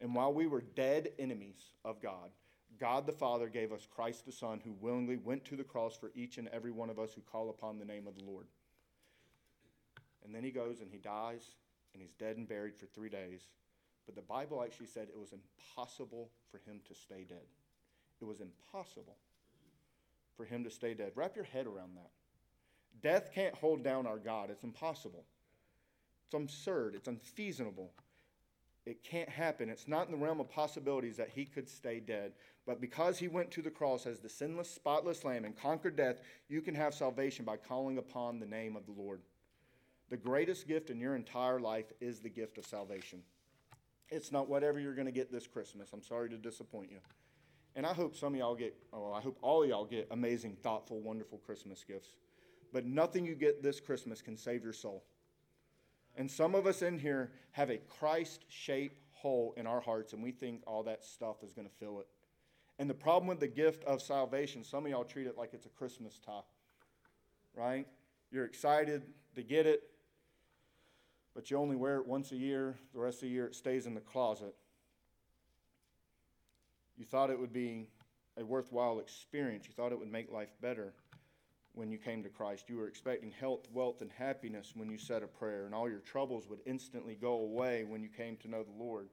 And 0.00 0.14
while 0.14 0.34
we 0.34 0.46
were 0.46 0.60
dead 0.60 1.10
enemies 1.18 1.72
of 1.84 2.02
God, 2.02 2.30
God 2.78 3.06
the 3.06 3.12
Father 3.12 3.48
gave 3.48 3.72
us 3.72 3.86
Christ 3.90 4.26
the 4.26 4.32
Son 4.32 4.60
who 4.62 4.74
willingly 4.80 5.16
went 5.16 5.44
to 5.46 5.56
the 5.56 5.64
cross 5.64 5.96
for 5.96 6.10
each 6.14 6.38
and 6.38 6.48
every 6.48 6.70
one 6.70 6.90
of 6.90 6.98
us 6.98 7.14
who 7.14 7.22
call 7.22 7.50
upon 7.50 7.78
the 7.78 7.84
name 7.84 8.06
of 8.06 8.16
the 8.16 8.24
Lord. 8.24 8.46
And 10.24 10.34
then 10.34 10.42
he 10.42 10.50
goes 10.50 10.80
and 10.80 10.90
he 10.90 10.98
dies 10.98 11.54
and 11.94 12.02
he's 12.02 12.12
dead 12.12 12.36
and 12.36 12.48
buried 12.48 12.76
for 12.76 12.86
three 12.86 13.08
days. 13.08 13.48
But 14.04 14.14
the 14.14 14.22
Bible 14.22 14.62
actually 14.62 14.86
said 14.86 15.08
it 15.08 15.18
was 15.18 15.32
impossible 15.32 16.30
for 16.50 16.58
him 16.58 16.80
to 16.88 16.94
stay 16.94 17.24
dead. 17.28 17.46
It 18.20 18.24
was 18.24 18.40
impossible 18.40 19.16
for 20.36 20.44
him 20.44 20.64
to 20.64 20.70
stay 20.70 20.94
dead. 20.94 21.12
Wrap 21.14 21.36
your 21.36 21.44
head 21.44 21.66
around 21.66 21.96
that. 21.96 22.10
Death 23.02 23.30
can't 23.34 23.54
hold 23.54 23.82
down 23.82 24.06
our 24.06 24.18
God. 24.18 24.50
It's 24.50 24.64
impossible. 24.64 25.24
It's 26.26 26.34
absurd. 26.34 26.94
It's 26.94 27.08
unfeasible. 27.08 27.92
It 28.86 29.02
can't 29.02 29.28
happen. 29.28 29.68
It's 29.68 29.88
not 29.88 30.06
in 30.06 30.12
the 30.12 30.24
realm 30.24 30.38
of 30.38 30.48
possibilities 30.48 31.16
that 31.16 31.30
he 31.34 31.44
could 31.44 31.68
stay 31.68 31.98
dead. 31.98 32.32
But 32.66 32.80
because 32.80 33.18
he 33.18 33.26
went 33.26 33.50
to 33.52 33.62
the 33.62 33.70
cross 33.70 34.06
as 34.06 34.20
the 34.20 34.28
sinless, 34.28 34.70
spotless 34.70 35.24
lamb 35.24 35.44
and 35.44 35.56
conquered 35.56 35.96
death, 35.96 36.20
you 36.48 36.62
can 36.62 36.74
have 36.76 36.94
salvation 36.94 37.44
by 37.44 37.56
calling 37.56 37.98
upon 37.98 38.38
the 38.38 38.46
name 38.46 38.76
of 38.76 38.86
the 38.86 38.92
Lord. 38.92 39.20
The 40.08 40.16
greatest 40.16 40.68
gift 40.68 40.90
in 40.90 41.00
your 41.00 41.16
entire 41.16 41.58
life 41.58 41.92
is 42.00 42.20
the 42.20 42.28
gift 42.28 42.58
of 42.58 42.64
salvation. 42.64 43.22
It's 44.08 44.30
not 44.30 44.48
whatever 44.48 44.78
you're 44.78 44.94
going 44.94 45.06
to 45.06 45.12
get 45.12 45.32
this 45.32 45.48
Christmas. 45.48 45.90
I'm 45.92 46.02
sorry 46.02 46.30
to 46.30 46.38
disappoint 46.38 46.92
you. 46.92 46.98
And 47.74 47.84
I 47.84 47.92
hope 47.92 48.16
some 48.16 48.34
of 48.34 48.38
y'all 48.38 48.54
get, 48.54 48.74
oh, 48.92 49.12
I 49.12 49.20
hope 49.20 49.36
all 49.42 49.66
y'all 49.66 49.84
get 49.84 50.06
amazing, 50.12 50.56
thoughtful, 50.62 51.00
wonderful 51.00 51.38
Christmas 51.38 51.82
gifts. 51.82 52.10
But 52.72 52.86
nothing 52.86 53.26
you 53.26 53.34
get 53.34 53.64
this 53.64 53.80
Christmas 53.80 54.22
can 54.22 54.36
save 54.36 54.62
your 54.62 54.72
soul. 54.72 55.02
And 56.16 56.30
some 56.30 56.54
of 56.54 56.66
us 56.66 56.82
in 56.82 56.98
here 56.98 57.30
have 57.52 57.70
a 57.70 57.76
Christ 57.76 58.44
shaped 58.48 59.00
hole 59.12 59.54
in 59.56 59.66
our 59.66 59.80
hearts, 59.80 60.12
and 60.12 60.22
we 60.22 60.30
think 60.30 60.62
all 60.66 60.82
that 60.84 61.04
stuff 61.04 61.42
is 61.42 61.52
going 61.52 61.68
to 61.68 61.74
fill 61.74 62.00
it. 62.00 62.06
And 62.78 62.88
the 62.88 62.94
problem 62.94 63.28
with 63.28 63.40
the 63.40 63.48
gift 63.48 63.84
of 63.84 64.02
salvation, 64.02 64.64
some 64.64 64.84
of 64.84 64.90
y'all 64.90 65.04
treat 65.04 65.26
it 65.26 65.36
like 65.36 65.52
it's 65.52 65.66
a 65.66 65.70
Christmas 65.70 66.18
tie, 66.24 66.40
right? 67.54 67.86
You're 68.30 68.44
excited 68.44 69.02
to 69.34 69.42
get 69.42 69.66
it, 69.66 69.82
but 71.34 71.50
you 71.50 71.58
only 71.58 71.76
wear 71.76 71.96
it 71.96 72.06
once 72.06 72.32
a 72.32 72.36
year. 72.36 72.76
The 72.92 73.00
rest 73.00 73.18
of 73.18 73.22
the 73.22 73.28
year, 73.28 73.46
it 73.46 73.54
stays 73.54 73.86
in 73.86 73.94
the 73.94 74.00
closet. 74.00 74.54
You 76.96 77.04
thought 77.04 77.30
it 77.30 77.38
would 77.38 77.52
be 77.52 77.88
a 78.38 78.44
worthwhile 78.44 79.00
experience, 79.00 79.66
you 79.66 79.72
thought 79.72 79.92
it 79.92 79.98
would 79.98 80.12
make 80.12 80.30
life 80.30 80.50
better 80.60 80.92
when 81.76 81.90
you 81.90 81.98
came 81.98 82.22
to 82.22 82.30
Christ. 82.30 82.68
You 82.68 82.78
were 82.78 82.88
expecting 82.88 83.30
health, 83.30 83.68
wealth, 83.70 84.00
and 84.00 84.10
happiness 84.10 84.72
when 84.74 84.90
you 84.90 84.96
said 84.96 85.22
a 85.22 85.26
prayer, 85.26 85.66
and 85.66 85.74
all 85.74 85.90
your 85.90 86.00
troubles 86.00 86.48
would 86.48 86.60
instantly 86.64 87.14
go 87.14 87.34
away 87.34 87.84
when 87.84 88.02
you 88.02 88.08
came 88.08 88.36
to 88.38 88.48
know 88.48 88.62
the 88.62 88.82
Lord. 88.82 89.10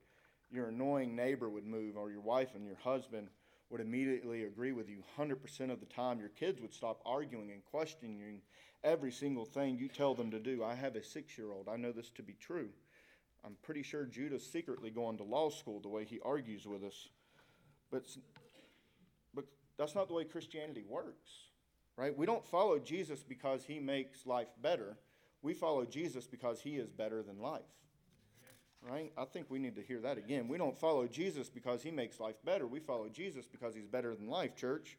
Your 0.50 0.70
annoying 0.70 1.14
neighbor 1.14 1.50
would 1.50 1.66
move, 1.66 1.98
or 1.98 2.10
your 2.10 2.22
wife 2.22 2.56
and 2.56 2.66
your 2.66 2.78
husband 2.78 3.28
would 3.70 3.82
immediately 3.82 4.46
agree 4.46 4.72
with 4.72 4.88
you 4.88 5.04
100% 5.20 5.72
of 5.72 5.82
the 5.82 5.86
time. 5.88 6.20
Your 6.20 6.30
kids 6.30 6.62
would 6.62 6.74
stop 6.74 7.02
arguing 7.06 7.52
and 7.52 7.66
questioning 7.66 8.42
every 8.82 9.12
single 9.12 9.46
thing 9.46 9.78
you 9.78 9.90
tell 9.90 10.16
them 10.16 10.32
to 10.32 10.40
do. 10.40 10.64
I 10.64 10.74
have 10.74 10.96
a 10.96 11.04
six 11.04 11.38
year 11.38 11.52
old. 11.52 11.68
I 11.68 11.76
know 11.76 11.92
this 11.92 12.12
to 12.12 12.24
be 12.24 12.38
true. 12.40 12.70
I'm 13.44 13.58
pretty 13.62 13.84
sure 13.84 14.06
Judah's 14.06 14.50
secretly 14.50 14.90
going 14.90 15.18
to 15.18 15.24
law 15.24 15.50
school 15.50 15.82
the 15.82 15.90
way 15.90 16.06
he 16.06 16.22
argues 16.24 16.66
with 16.66 16.84
us. 16.86 17.10
But, 17.92 18.06
but 19.34 19.44
that's 19.78 19.96
not 19.96 20.08
the 20.08 20.14
way 20.14 20.24
Christianity 20.24 20.86
works 20.88 21.50
right? 21.98 22.18
We 22.18 22.26
don't 22.26 22.46
follow 22.46 22.80
Jesus 22.80 23.24
because 23.24 23.64
he 23.66 23.80
makes 23.80 24.26
life 24.26 24.50
better. 24.62 24.98
We 25.42 25.54
follow 25.54 25.86
Jesus 25.86 26.28
because 26.28 26.62
he 26.62 26.78
is 26.78 26.90
better 26.90 27.22
than 27.22 27.40
life. 27.40 27.62
Right? 28.82 29.12
I 29.18 29.26
think 29.26 29.50
we 29.50 29.60
need 29.60 29.76
to 29.76 29.82
hear 29.82 30.02
that 30.02 30.18
again. 30.18 30.48
We 30.50 30.58
don't 30.58 30.78
follow 30.78 31.08
Jesus 31.08 31.50
because 31.50 31.82
he 31.82 31.92
makes 31.92 32.20
life 32.20 32.36
better. 32.44 32.68
We 32.68 32.80
follow 32.80 33.08
Jesus 33.08 33.48
because 33.48 33.74
he's 33.76 33.88
better 33.88 34.14
than 34.14 34.28
life, 34.28 34.56
church. 34.56 34.98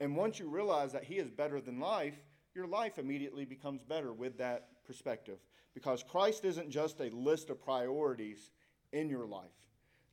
And 0.00 0.16
once 0.16 0.38
you 0.38 0.48
realize 0.48 0.92
that 0.92 1.04
He 1.04 1.16
is 1.16 1.30
better 1.30 1.60
than 1.60 1.80
life, 1.80 2.14
your 2.54 2.66
life 2.66 2.98
immediately 2.98 3.44
becomes 3.44 3.82
better 3.82 4.12
with 4.12 4.38
that 4.38 4.68
perspective. 4.84 5.38
Because 5.74 6.02
Christ 6.02 6.44
isn't 6.44 6.70
just 6.70 7.00
a 7.00 7.10
list 7.10 7.50
of 7.50 7.62
priorities 7.62 8.50
in 8.92 9.08
your 9.08 9.26
life. 9.26 9.50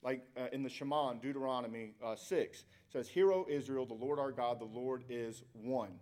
Like 0.04 0.24
uh, 0.36 0.48
in 0.52 0.64
the 0.64 0.70
Shema, 0.70 1.14
Deuteronomy 1.14 1.94
uh, 2.04 2.16
6, 2.16 2.66
says, 2.92 3.08
Hear, 3.08 3.32
O 3.32 3.46
Israel, 3.50 3.86
the 3.86 3.94
Lord 3.94 4.20
our 4.20 4.32
God, 4.32 4.60
the 4.60 4.66
Lord 4.66 5.04
is 5.10 5.44
one. 5.54 6.00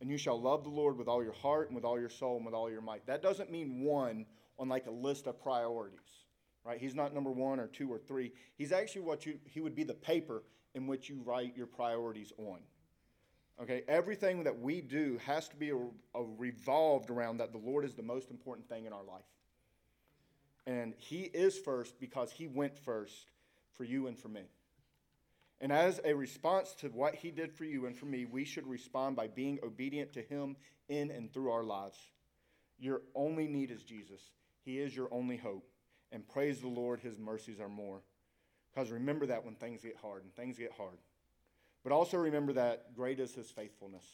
And 0.00 0.08
you 0.08 0.16
shall 0.16 0.40
love 0.40 0.62
the 0.62 0.70
Lord 0.70 0.96
with 0.96 1.08
all 1.08 1.22
your 1.22 1.32
heart 1.32 1.68
and 1.68 1.74
with 1.74 1.84
all 1.84 1.98
your 1.98 2.08
soul 2.08 2.36
and 2.36 2.46
with 2.46 2.54
all 2.54 2.70
your 2.70 2.80
might. 2.80 3.04
That 3.06 3.22
doesn't 3.22 3.50
mean 3.50 3.82
one 3.82 4.26
on 4.58 4.68
like 4.68 4.86
a 4.86 4.90
list 4.90 5.26
of 5.26 5.40
priorities, 5.40 6.24
right? 6.64 6.78
He's 6.80 6.94
not 6.94 7.12
number 7.12 7.32
one 7.32 7.58
or 7.58 7.66
two 7.66 7.90
or 7.90 7.98
three. 7.98 8.32
He's 8.56 8.70
actually 8.70 9.02
what 9.02 9.26
you, 9.26 9.38
he 9.44 9.60
would 9.60 9.74
be 9.74 9.84
the 9.84 9.94
paper 9.94 10.44
in 10.74 10.86
which 10.86 11.08
you 11.08 11.20
write 11.24 11.56
your 11.56 11.66
priorities 11.66 12.32
on. 12.38 12.60
Okay, 13.60 13.82
everything 13.88 14.44
that 14.44 14.56
we 14.56 14.80
do 14.80 15.18
has 15.24 15.48
to 15.48 15.56
be 15.56 15.70
a, 15.70 15.76
a 15.76 16.24
revolved 16.36 17.10
around 17.10 17.38
that 17.38 17.50
the 17.50 17.58
Lord 17.58 17.84
is 17.84 17.94
the 17.94 18.02
most 18.02 18.30
important 18.30 18.68
thing 18.68 18.86
in 18.86 18.92
our 18.92 19.02
life. 19.02 19.24
And 20.68 20.94
He 20.98 21.22
is 21.22 21.58
first 21.58 21.98
because 21.98 22.30
He 22.30 22.46
went 22.46 22.76
first 22.78 23.32
for 23.72 23.84
you 23.84 24.06
and 24.06 24.16
for 24.16 24.28
me. 24.28 24.42
And 25.60 25.72
as 25.72 26.00
a 26.04 26.14
response 26.14 26.74
to 26.80 26.88
what 26.88 27.16
He 27.16 27.30
did 27.30 27.52
for 27.52 27.64
you 27.64 27.86
and 27.86 27.96
for 27.96 28.06
me, 28.06 28.26
we 28.26 28.44
should 28.44 28.66
respond 28.66 29.16
by 29.16 29.28
being 29.28 29.58
obedient 29.64 30.12
to 30.12 30.22
Him 30.22 30.56
in 30.88 31.10
and 31.10 31.32
through 31.32 31.50
our 31.50 31.64
lives. 31.64 31.98
Your 32.78 33.00
only 33.14 33.48
need 33.48 33.70
is 33.70 33.82
Jesus, 33.82 34.20
He 34.64 34.78
is 34.78 34.94
your 34.94 35.08
only 35.10 35.38
hope. 35.38 35.66
And 36.12 36.26
praise 36.28 36.60
the 36.60 36.68
Lord, 36.68 37.00
His 37.00 37.18
mercies 37.18 37.60
are 37.60 37.68
more. 37.68 38.02
Because 38.70 38.90
remember 38.90 39.26
that 39.26 39.44
when 39.44 39.54
things 39.54 39.82
get 39.82 39.96
hard, 39.96 40.22
and 40.22 40.34
things 40.34 40.58
get 40.58 40.72
hard. 40.72 40.98
But 41.82 41.92
also 41.92 42.18
remember 42.18 42.52
that 42.52 42.94
great 42.94 43.18
is 43.18 43.34
his 43.34 43.50
faithfulness. 43.50 44.04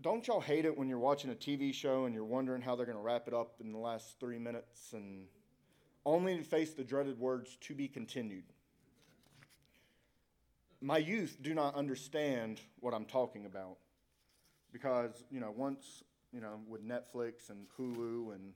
Don't 0.00 0.26
y'all 0.26 0.40
hate 0.40 0.64
it 0.64 0.76
when 0.76 0.88
you're 0.88 0.98
watching 0.98 1.30
a 1.30 1.34
TV 1.34 1.72
show 1.72 2.06
and 2.06 2.14
you're 2.14 2.24
wondering 2.24 2.62
how 2.62 2.74
they're 2.74 2.86
going 2.86 2.96
to 2.96 3.02
wrap 3.02 3.28
it 3.28 3.34
up 3.34 3.56
in 3.60 3.72
the 3.72 3.78
last 3.78 4.18
three 4.18 4.38
minutes 4.38 4.92
and 4.94 5.26
only 6.04 6.36
to 6.38 6.42
face 6.42 6.72
the 6.72 6.82
dreaded 6.82 7.18
words 7.18 7.56
to 7.60 7.74
be 7.74 7.86
continued? 7.88 8.44
My 10.80 10.98
youth 10.98 11.36
do 11.40 11.54
not 11.54 11.76
understand 11.76 12.60
what 12.80 12.94
I'm 12.94 13.04
talking 13.04 13.46
about 13.46 13.76
because, 14.72 15.24
you 15.30 15.38
know, 15.38 15.52
once, 15.54 16.02
you 16.32 16.40
know, 16.40 16.60
with 16.66 16.82
Netflix 16.84 17.50
and 17.50 17.66
Hulu 17.78 18.34
and 18.34 18.54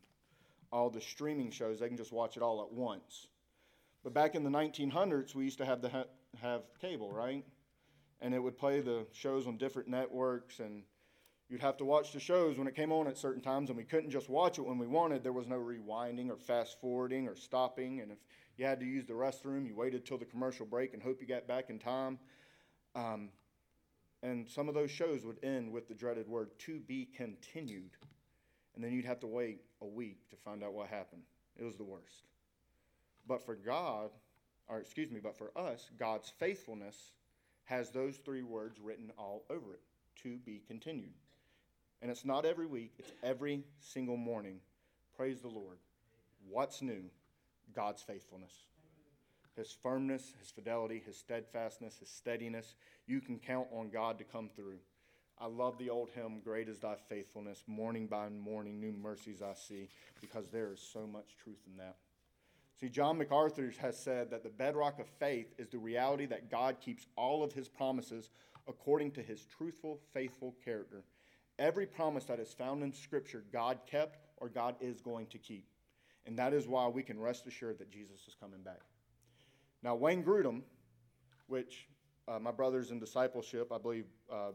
all 0.72 0.90
the 0.90 1.00
streaming 1.00 1.50
shows, 1.50 1.78
they 1.78 1.88
can 1.88 1.96
just 1.96 2.12
watch 2.12 2.36
it 2.36 2.42
all 2.42 2.62
at 2.62 2.72
once. 2.72 3.28
But 4.02 4.14
back 4.14 4.34
in 4.34 4.42
the 4.42 4.50
1900s, 4.50 5.34
we 5.34 5.44
used 5.44 5.58
to 5.58 5.64
have 5.64 5.80
the 5.82 5.90
ha- 5.90 6.04
have 6.40 6.62
cable, 6.80 7.12
right? 7.12 7.44
And 8.20 8.34
it 8.34 8.42
would 8.42 8.56
play 8.56 8.80
the 8.80 9.06
shows 9.12 9.46
on 9.46 9.58
different 9.58 9.88
networks, 9.88 10.58
and 10.58 10.82
you'd 11.48 11.60
have 11.60 11.76
to 11.78 11.84
watch 11.84 12.12
the 12.12 12.20
shows 12.20 12.58
when 12.58 12.66
it 12.66 12.74
came 12.74 12.92
on 12.92 13.06
at 13.06 13.18
certain 13.18 13.42
times, 13.42 13.70
and 13.70 13.76
we 13.76 13.84
couldn't 13.84 14.10
just 14.10 14.28
watch 14.28 14.58
it 14.58 14.66
when 14.66 14.78
we 14.78 14.86
wanted. 14.86 15.22
There 15.22 15.32
was 15.32 15.46
no 15.46 15.56
rewinding 15.56 16.30
or 16.30 16.36
fast 16.36 16.80
forwarding 16.80 17.28
or 17.28 17.36
stopping, 17.36 18.00
and 18.00 18.12
if 18.12 18.18
you 18.56 18.64
had 18.64 18.80
to 18.80 18.86
use 18.86 19.06
the 19.06 19.12
restroom, 19.12 19.66
you 19.66 19.74
waited 19.74 20.04
till 20.04 20.18
the 20.18 20.24
commercial 20.24 20.66
break 20.66 20.94
and 20.94 21.02
hope 21.02 21.20
you 21.20 21.26
got 21.26 21.46
back 21.46 21.70
in 21.70 21.78
time. 21.78 22.18
Um, 22.94 23.28
and 24.22 24.48
some 24.48 24.68
of 24.68 24.74
those 24.74 24.90
shows 24.90 25.24
would 25.24 25.38
end 25.44 25.70
with 25.70 25.88
the 25.88 25.94
dreaded 25.94 26.26
word 26.26 26.50
to 26.60 26.80
be 26.80 27.08
continued. 27.16 27.90
And 28.74 28.82
then 28.82 28.92
you'd 28.92 29.04
have 29.04 29.20
to 29.20 29.26
wait 29.26 29.60
a 29.82 29.86
week 29.86 30.28
to 30.30 30.36
find 30.36 30.64
out 30.64 30.72
what 30.72 30.88
happened. 30.88 31.22
It 31.56 31.64
was 31.64 31.76
the 31.76 31.84
worst. 31.84 32.24
But 33.26 33.44
for 33.44 33.54
God, 33.54 34.10
or 34.68 34.78
excuse 34.78 35.10
me, 35.10 35.20
but 35.22 35.36
for 35.36 35.56
us, 35.56 35.90
God's 35.98 36.32
faithfulness 36.38 37.12
has 37.64 37.90
those 37.90 38.16
three 38.16 38.42
words 38.42 38.80
written 38.80 39.12
all 39.18 39.44
over 39.50 39.74
it 39.74 39.82
to 40.22 40.38
be 40.38 40.62
continued. 40.66 41.14
And 42.02 42.10
it's 42.10 42.24
not 42.24 42.44
every 42.44 42.66
week, 42.66 42.92
it's 42.98 43.12
every 43.22 43.64
single 43.80 44.16
morning. 44.16 44.60
Praise 45.16 45.40
the 45.40 45.48
Lord. 45.48 45.78
What's 46.48 46.82
new? 46.82 47.04
God's 47.74 48.02
faithfulness. 48.02 48.52
His 49.56 49.74
firmness, 49.82 50.34
his 50.38 50.50
fidelity, 50.50 51.02
his 51.04 51.16
steadfastness, 51.16 51.98
his 51.98 52.10
steadiness. 52.10 52.74
You 53.06 53.20
can 53.20 53.38
count 53.38 53.68
on 53.72 53.88
God 53.88 54.18
to 54.18 54.24
come 54.24 54.50
through. 54.54 54.78
I 55.38 55.46
love 55.46 55.78
the 55.78 55.90
old 55.90 56.10
hymn, 56.14 56.40
Great 56.42 56.68
is 56.68 56.78
Thy 56.78 56.96
Faithfulness, 57.08 57.64
morning 57.66 58.06
by 58.06 58.28
morning, 58.30 58.80
new 58.80 58.92
mercies 58.92 59.42
I 59.42 59.52
see, 59.54 59.88
because 60.20 60.48
there 60.50 60.72
is 60.72 60.80
so 60.80 61.06
much 61.06 61.36
truth 61.42 61.60
in 61.66 61.76
that. 61.76 61.96
See, 62.80 62.88
John 62.88 63.18
MacArthur 63.18 63.72
has 63.80 63.98
said 63.98 64.30
that 64.30 64.42
the 64.42 64.50
bedrock 64.50 64.98
of 64.98 65.06
faith 65.18 65.54
is 65.58 65.68
the 65.68 65.78
reality 65.78 66.26
that 66.26 66.50
God 66.50 66.76
keeps 66.80 67.06
all 67.16 67.42
of 67.42 67.52
his 67.52 67.68
promises 67.68 68.30
according 68.68 69.12
to 69.12 69.22
his 69.22 69.44
truthful, 69.44 70.00
faithful 70.12 70.54
character. 70.64 71.02
Every 71.58 71.86
promise 71.86 72.24
that 72.24 72.38
is 72.38 72.52
found 72.52 72.82
in 72.82 72.92
Scripture, 72.92 73.44
God 73.52 73.78
kept 73.86 74.18
or 74.36 74.48
God 74.48 74.76
is 74.80 75.00
going 75.00 75.26
to 75.28 75.38
keep. 75.38 75.66
And 76.26 76.38
that 76.38 76.52
is 76.52 76.66
why 76.66 76.88
we 76.88 77.02
can 77.02 77.18
rest 77.18 77.46
assured 77.46 77.78
that 77.78 77.90
Jesus 77.90 78.20
is 78.26 78.36
coming 78.38 78.62
back. 78.62 78.80
Now, 79.82 79.94
Wayne 79.94 80.24
Grudem, 80.24 80.62
which 81.46 81.88
uh, 82.28 82.38
my 82.38 82.50
brothers 82.50 82.90
in 82.90 82.98
discipleship, 82.98 83.72
I 83.72 83.78
believe 83.78 84.06
uh, 84.30 84.52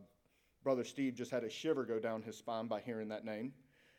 Brother 0.63 0.83
Steve 0.83 1.15
just 1.15 1.31
had 1.31 1.43
a 1.43 1.49
shiver 1.49 1.85
go 1.85 1.99
down 1.99 2.21
his 2.21 2.37
spine 2.37 2.67
by 2.67 2.81
hearing 2.81 3.07
that 3.09 3.25
name 3.25 3.53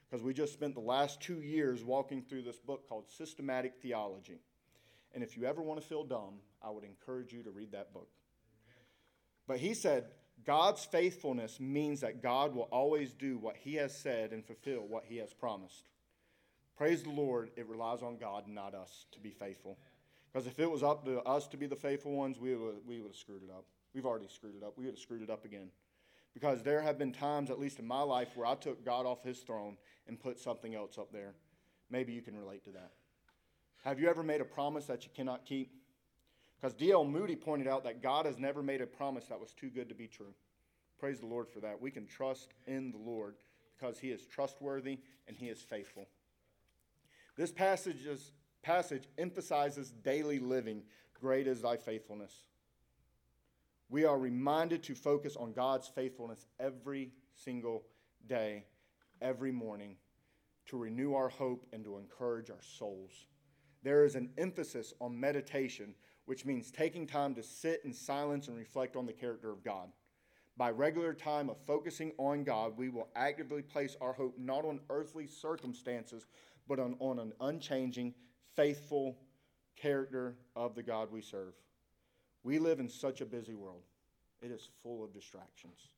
because 0.09 0.23
we 0.23 0.35
just 0.35 0.53
spent 0.53 0.75
the 0.75 0.81
last 0.81 1.21
two 1.21 1.41
years 1.41 1.83
walking 1.83 2.23
through 2.23 2.43
this 2.43 2.59
book 2.59 2.89
called 2.89 3.09
Systematic 3.09 3.75
Theology. 3.81 4.41
And 5.15 5.25
if 5.25 5.37
you 5.37 5.45
ever 5.45 5.63
want 5.63 5.81
to 5.81 5.87
feel 5.87 6.05
dumb, 6.05 6.35
I 6.63 6.71
would 6.71 6.85
encourage 6.85 7.33
you 7.33 7.43
to 7.43 7.51
read 7.51 7.73
that 7.73 7.93
book. 7.93 8.09
But 9.49 9.59
he 9.59 9.75
said, 9.75 10.05
God's 10.45 10.85
faithfulness 10.85 11.61
means 11.61 12.01
that 12.01 12.23
God 12.23 12.55
will 12.55 12.69
always 12.73 13.13
do 13.13 13.39
what 13.39 13.57
he 13.57 13.75
has 13.77 13.97
said 13.97 14.33
and 14.33 14.45
fulfill 14.45 14.81
what 14.81 15.05
he 15.07 15.19
has 15.19 15.33
promised. 15.33 15.85
Praise 16.77 17.03
the 17.03 17.11
Lord, 17.11 17.51
it 17.57 17.69
relies 17.69 18.03
on 18.03 18.17
God, 18.17 18.49
not 18.49 18.75
us, 18.75 19.07
to 19.13 19.21
be 19.21 19.31
faithful. 19.31 19.79
Because 20.33 20.47
if 20.47 20.59
it 20.59 20.71
was 20.71 20.83
up 20.83 21.05
to 21.05 21.21
us 21.23 21.47
to 21.49 21.57
be 21.57 21.67
the 21.67 21.77
faithful 21.77 22.13
ones, 22.13 22.41
we 22.41 22.57
would, 22.57 22.77
we 22.87 23.01
would 23.01 23.11
have 23.11 23.17
screwed 23.17 23.43
it 23.43 23.51
up. 23.51 23.65
We've 23.95 24.07
already 24.07 24.29
screwed 24.29 24.57
it 24.57 24.65
up. 24.65 24.79
We 24.79 24.87
would 24.87 24.95
have 24.95 24.99
screwed 24.99 25.23
it 25.23 25.31
up 25.31 25.45
again. 25.45 25.69
Because 26.33 26.63
there 26.63 26.81
have 26.81 26.99
been 26.99 27.13
times, 27.13 27.51
at 27.51 27.61
least 27.61 27.79
in 27.79 27.87
my 27.87 28.01
life, 28.01 28.29
where 28.35 28.47
I 28.47 28.55
took 28.55 28.85
God 28.85 29.05
off 29.05 29.23
his 29.23 29.41
throne 29.41 29.77
and 30.09 30.19
put 30.19 30.41
something 30.41 30.75
else 30.75 30.97
up 30.97 31.13
there. 31.13 31.35
Maybe 31.91 32.15
you 32.15 32.23
can 32.23 32.37
relate 32.37 32.65
to 32.65 32.71
that. 32.71 32.93
Have 33.85 34.01
you 34.01 34.09
ever 34.09 34.23
made 34.23 34.41
a 34.41 34.45
promise 34.45 34.87
that 34.87 35.05
you 35.05 35.11
cannot 35.15 35.45
keep? 35.45 35.82
Because 36.63 36.75
D.L. 36.75 37.05
Moody 37.05 37.35
pointed 37.35 37.67
out 37.67 37.83
that 37.83 38.01
God 38.01 38.25
has 38.25 38.39
never 38.39 38.63
made 38.63 38.81
a 38.81 38.87
promise 38.87 39.27
that 39.27 39.41
was 39.41 39.53
too 39.53 39.69
good 39.69 39.89
to 39.89 39.97
be 39.97 40.07
true. 40.07 40.33
Praise 40.97 41.19
the 41.19 41.27
Lord 41.27 41.49
for 41.49 41.59
that. 41.59 41.81
We 41.81 41.91
can 41.91 42.07
trust 42.07 42.55
in 42.69 42.93
the 42.93 42.99
Lord 42.99 43.35
because 43.77 43.99
he 43.99 44.11
is 44.11 44.27
trustworthy 44.27 45.01
and 45.27 45.37
he 45.37 45.47
is 45.47 45.61
faithful. 45.61 46.07
This 47.37 47.51
passage, 47.51 48.07
is, 48.07 48.31
passage 48.63 49.09
emphasizes 49.19 49.91
daily 49.91 50.39
living. 50.39 50.85
Great 51.21 51.49
is 51.49 51.63
thy 51.63 51.77
faithfulness. 51.77 52.45
We 53.89 54.05
are 54.05 54.19
reminded 54.19 54.85
to 54.85 54.95
focus 54.95 55.35
on 55.35 55.53
God's 55.53 55.89
faithfulness 55.89 56.47
every 56.61 57.11
single 57.35 57.83
day 58.29 58.67
every 59.21 59.53
morning 59.53 59.97
to 60.67 60.77
renew 60.77 61.15
our 61.15 61.29
hope 61.29 61.67
and 61.73 61.85
to 61.85 61.99
encourage 61.99 62.51
our 62.51 62.63
souls. 62.63 63.27
There 63.83 64.05
is 64.05 64.15
an 64.15 64.31
emphasis 64.39 64.93
on 65.01 65.19
meditation, 65.19 65.95
which 66.33 66.47
means 66.47 66.71
taking 66.71 67.07
time 67.07 67.35
to 67.35 67.43
sit 67.43 67.83
in 67.85 67.93
silence 67.93 68.49
and 68.49 68.57
reflect 68.57 68.97
on 68.97 69.05
the 69.05 69.13
character 69.13 69.53
of 69.53 69.63
God. 69.63 69.91
By 70.57 70.71
regular 70.71 71.13
time 71.13 71.51
of 71.51 71.59
focusing 71.67 72.13
on 72.17 72.43
God, 72.43 72.79
we 72.79 72.89
will 72.89 73.11
actively 73.15 73.61
place 73.61 73.99
our 74.01 74.15
hope 74.15 74.39
not 74.39 74.65
on 74.65 74.81
earthly 74.89 75.27
circumstances, 75.27 76.25
but 76.67 76.81
on, 76.81 76.97
on 77.01 77.19
an 77.19 77.35
unchanging, 77.43 78.15
faithful 78.57 79.19
character 79.77 80.39
of 80.57 80.75
the 80.75 80.83
God 80.83 81.13
we 81.13 81.21
serve. 81.21 81.53
We 82.45 82.59
live 82.59 82.81
in 82.81 82.89
such 82.89 83.21
a 83.21 83.27
busy 83.27 83.55
world, 83.55 83.83
it 84.41 84.51
is 84.51 84.71
full 84.83 85.05
of 85.05 85.13
distractions. 85.13 85.91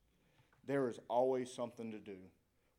There 0.67 0.89
is 0.89 0.99
always 1.09 1.55
something 1.55 1.93
to 1.93 2.01
do 2.01 2.17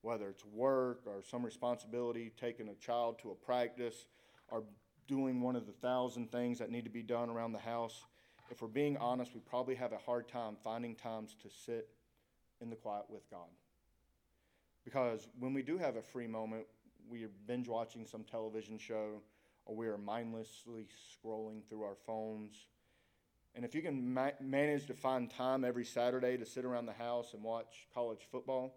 whether 0.02 0.28
it's 0.28 0.44
work 0.46 1.04
or 1.06 1.24
some 1.24 1.44
responsibility, 1.44 2.34
taking 2.40 2.68
a 2.68 2.76
child 2.76 3.18
to 3.18 3.32
a 3.32 3.34
practice, 3.34 4.08
or 4.50 4.64
doing 5.08 5.42
one 5.42 5.56
of 5.56 5.66
the 5.66 5.72
thousand 5.72 6.32
things 6.32 6.60
that 6.60 6.70
need 6.70 6.84
to 6.84 6.90
be 6.90 7.04
done 7.04 7.30
around 7.30 7.52
the 7.52 7.60
house, 7.60 8.06
if 8.50 8.62
we're 8.62 8.68
being 8.68 8.98
honest, 8.98 9.34
we 9.34 9.40
probably 9.42 9.76
have 9.76 9.92
a 9.92 9.98
hard 9.98 10.28
time 10.28 10.56
finding 10.64 10.96
times 10.96 11.36
to 11.42 11.50
sit 11.50 11.90
in 12.62 12.70
the 12.70 12.76
quiet 12.76 13.06
with 13.10 13.30
God. 13.30 13.50
Because 14.84 15.28
when 15.40 15.54
we 15.54 15.64
do 15.64 15.78
have 15.78 15.96
a 15.96 16.02
free 16.02 16.28
moment, 16.28 16.66
we 17.10 17.24
are 17.24 17.32
binge 17.48 17.68
watching 17.68 18.06
some 18.06 18.24
television 18.24 18.78
show 18.78 19.22
or 19.66 19.76
we 19.76 19.88
are 19.88 19.98
mindlessly 19.98 20.88
scrolling 21.12 21.68
through 21.68 21.84
our 21.84 21.96
phones. 22.06 22.68
And 23.56 23.66
if 23.66 23.74
you 23.74 23.82
can 23.82 24.14
ma- 24.14 24.32
manage 24.40 24.86
to 24.88 24.94
find 24.94 25.30
time 25.30 25.66
every 25.66 25.86
Saturday 25.86 26.38
to 26.38 26.46
sit 26.46 26.66
around 26.66 26.86
the 26.86 26.94
house 26.94 27.34
and 27.34 27.42
watch 27.42 27.88
college 27.94 28.28
football, 28.32 28.76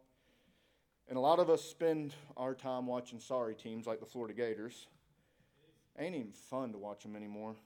and 1.09 1.17
a 1.17 1.21
lot 1.21 1.39
of 1.39 1.51
us 1.51 1.63
spend 1.63 2.15
our 2.37 2.55
time 2.55 2.87
watching 2.87 3.21
sorry 3.21 3.55
teams 3.55 3.87
like 3.87 4.01
the 4.01 4.07
Florida 4.07 4.35
Gators. 4.35 4.87
Ain't 5.99 6.15
even 6.15 6.33
fun 6.33 6.73
to 6.73 6.79
watch 6.79 7.03
them 7.03 7.17
anymore. 7.17 7.57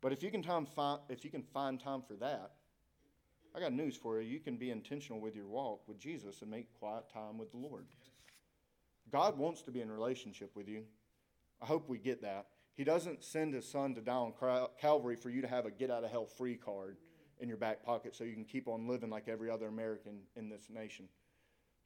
But 0.00 0.12
if 0.12 0.22
you 0.22 0.30
can 0.30 0.42
time 0.42 0.66
if 1.08 1.24
you 1.24 1.30
can 1.30 1.42
find 1.42 1.78
time 1.78 2.02
for 2.02 2.14
that, 2.14 2.52
I 3.54 3.60
got 3.60 3.72
news 3.72 3.96
for 3.96 4.20
you. 4.20 4.28
You 4.28 4.40
can 4.40 4.56
be 4.56 4.70
intentional 4.70 5.20
with 5.20 5.34
your 5.34 5.46
walk 5.46 5.86
with 5.86 5.98
Jesus 5.98 6.42
and 6.42 6.50
make 6.50 6.72
quiet 6.78 7.04
time 7.12 7.38
with 7.38 7.50
the 7.50 7.58
Lord. 7.58 7.86
God 9.10 9.36
wants 9.38 9.62
to 9.62 9.70
be 9.70 9.80
in 9.80 9.90
relationship 9.90 10.54
with 10.54 10.68
you. 10.68 10.84
I 11.60 11.66
hope 11.66 11.88
we 11.88 11.98
get 11.98 12.22
that. 12.22 12.46
He 12.76 12.84
doesn't 12.84 13.24
send 13.24 13.52
his 13.52 13.68
son 13.68 13.94
to 13.94 14.00
die 14.00 14.12
on 14.12 14.32
Calvary 14.80 15.16
for 15.16 15.30
you 15.30 15.42
to 15.42 15.48
have 15.48 15.66
a 15.66 15.70
get 15.70 15.90
out 15.90 16.04
of 16.04 16.10
hell 16.10 16.26
free 16.26 16.56
card 16.56 16.96
in 17.40 17.48
your 17.48 17.58
back 17.58 17.84
pocket 17.84 18.14
so 18.14 18.24
you 18.24 18.34
can 18.34 18.44
keep 18.44 18.68
on 18.68 18.88
living 18.88 19.10
like 19.10 19.28
every 19.28 19.50
other 19.50 19.66
American 19.66 20.20
in 20.36 20.48
this 20.48 20.68
nation. 20.70 21.08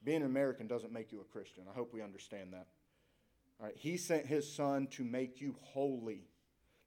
Being 0.04 0.20
an 0.20 0.26
American 0.26 0.66
doesn't 0.66 0.92
make 0.92 1.10
you 1.10 1.20
a 1.20 1.24
Christian. 1.24 1.64
I 1.68 1.74
hope 1.74 1.92
we 1.92 2.02
understand 2.02 2.52
that. 2.52 2.66
He 3.76 3.96
sent 3.96 4.26
his 4.26 4.50
son 4.50 4.88
to 4.88 5.04
make 5.04 5.40
you 5.40 5.56
holy. 5.60 6.28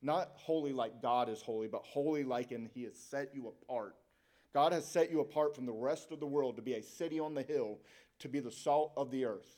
Not 0.01 0.31
holy 0.35 0.73
like 0.73 1.01
God 1.01 1.27
is 1.27 1.41
holy, 1.41 1.67
but 1.67 1.83
holy 1.83 2.23
like 2.23 2.51
in 2.51 2.69
he 2.73 2.83
has 2.83 2.95
set 2.95 3.33
you 3.33 3.47
apart. 3.47 3.95
God 4.53 4.73
has 4.73 4.85
set 4.85 5.11
you 5.11 5.19
apart 5.19 5.55
from 5.55 5.65
the 5.65 5.73
rest 5.73 6.11
of 6.11 6.19
the 6.19 6.27
world 6.27 6.55
to 6.55 6.61
be 6.61 6.73
a 6.73 6.83
city 6.83 7.19
on 7.19 7.33
the 7.33 7.41
hill, 7.41 7.79
to 8.19 8.29
be 8.29 8.39
the 8.39 8.51
salt 8.51 8.93
of 8.95 9.11
the 9.11 9.25
earth. 9.25 9.57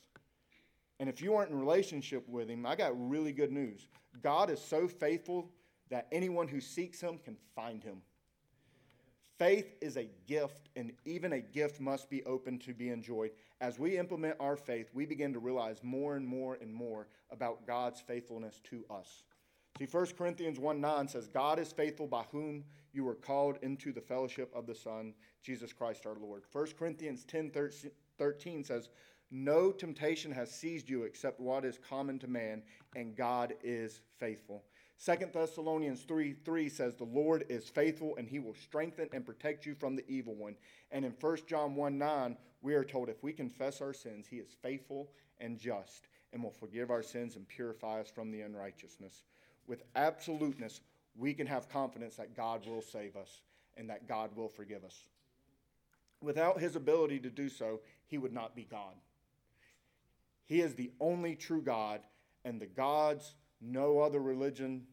And 0.99 1.09
if 1.09 1.21
you 1.21 1.35
aren't 1.35 1.51
in 1.51 1.59
relationship 1.59 2.27
with 2.27 2.49
him, 2.49 2.65
I 2.65 2.75
got 2.75 2.93
really 2.95 3.31
good 3.31 3.51
news. 3.51 3.87
God 4.21 4.49
is 4.49 4.61
so 4.61 4.87
faithful 4.87 5.49
that 5.89 6.07
anyone 6.11 6.47
who 6.47 6.59
seeks 6.59 6.99
him 7.01 7.17
can 7.17 7.37
find 7.55 7.83
him. 7.83 8.01
Faith 9.37 9.75
is 9.81 9.95
a 9.95 10.09
gift, 10.27 10.69
and 10.75 10.91
even 11.05 11.33
a 11.33 11.39
gift 11.39 11.79
must 11.79 12.09
be 12.09 12.23
open 12.25 12.59
to 12.59 12.73
be 12.73 12.89
enjoyed. 12.89 13.31
As 13.61 13.77
we 13.77 13.97
implement 13.97 14.37
our 14.39 14.55
faith, 14.55 14.89
we 14.93 15.05
begin 15.05 15.33
to 15.33 15.39
realize 15.39 15.83
more 15.83 16.15
and 16.15 16.25
more 16.25 16.57
and 16.61 16.73
more 16.73 17.07
about 17.29 17.67
God's 17.67 17.99
faithfulness 17.99 18.61
to 18.69 18.85
us. 18.89 19.23
See, 19.77 19.85
1 19.85 20.07
Corinthians 20.17 20.59
1 20.59 20.81
9 20.81 21.07
says, 21.07 21.27
God 21.27 21.59
is 21.59 21.71
faithful 21.71 22.07
by 22.07 22.23
whom 22.31 22.63
you 22.93 23.03
were 23.03 23.15
called 23.15 23.57
into 23.61 23.91
the 23.91 24.01
fellowship 24.01 24.51
of 24.55 24.65
the 24.65 24.75
Son, 24.75 25.13
Jesus 25.43 25.73
Christ 25.73 26.05
our 26.05 26.15
Lord. 26.15 26.43
1 26.51 26.67
Corinthians 26.77 27.23
10 27.25 27.51
13 28.17 28.63
says, 28.63 28.89
No 29.31 29.71
temptation 29.71 30.31
has 30.31 30.51
seized 30.51 30.89
you 30.89 31.03
except 31.03 31.39
what 31.39 31.65
is 31.65 31.77
common 31.77 32.17
to 32.19 32.27
man, 32.27 32.63
and 32.95 33.15
God 33.15 33.53
is 33.63 34.01
faithful. 34.17 34.63
2 35.03 35.15
Thessalonians 35.33 36.01
3 36.01 36.33
3 36.33 36.69
says, 36.69 36.95
The 36.95 37.05
Lord 37.05 37.45
is 37.47 37.69
faithful 37.69 38.15
and 38.17 38.27
he 38.27 38.39
will 38.39 38.55
strengthen 38.55 39.07
and 39.13 39.25
protect 39.25 39.65
you 39.65 39.73
from 39.73 39.95
the 39.95 40.07
evil 40.09 40.35
one. 40.35 40.55
And 40.91 41.05
in 41.05 41.13
1 41.19 41.37
John 41.47 41.75
1 41.75 41.97
9, 41.97 42.37
we 42.61 42.73
are 42.73 42.83
told 42.83 43.07
if 43.07 43.23
we 43.23 43.31
confess 43.31 43.81
our 43.81 43.93
sins, 43.93 44.27
he 44.29 44.37
is 44.37 44.55
faithful 44.61 45.09
and 45.39 45.57
just 45.57 46.07
and 46.33 46.43
will 46.43 46.51
forgive 46.51 46.91
our 46.91 47.01
sins 47.01 47.35
and 47.35 47.47
purify 47.47 48.01
us 48.01 48.09
from 48.09 48.29
the 48.29 48.41
unrighteousness. 48.41 49.23
With 49.67 49.83
absoluteness, 49.95 50.81
we 51.15 51.33
can 51.33 51.47
have 51.47 51.69
confidence 51.69 52.15
that 52.15 52.35
God 52.35 52.67
will 52.67 52.81
save 52.81 53.15
us 53.15 53.41
and 53.77 53.89
that 53.89 54.07
God 54.07 54.35
will 54.35 54.49
forgive 54.49 54.83
us. 54.83 55.05
Without 56.21 56.59
his 56.59 56.75
ability 56.75 57.19
to 57.19 57.29
do 57.29 57.47
so, 57.47 57.79
he 58.05 58.17
would 58.17 58.33
not 58.33 58.55
be 58.55 58.67
God. 58.69 58.95
He 60.45 60.61
is 60.61 60.75
the 60.75 60.91
only 60.99 61.35
true 61.35 61.61
God, 61.61 62.01
and 62.43 62.59
the 62.59 62.65
gods 62.65 63.35
no 63.61 63.99
other 63.99 64.19
religion 64.19 64.83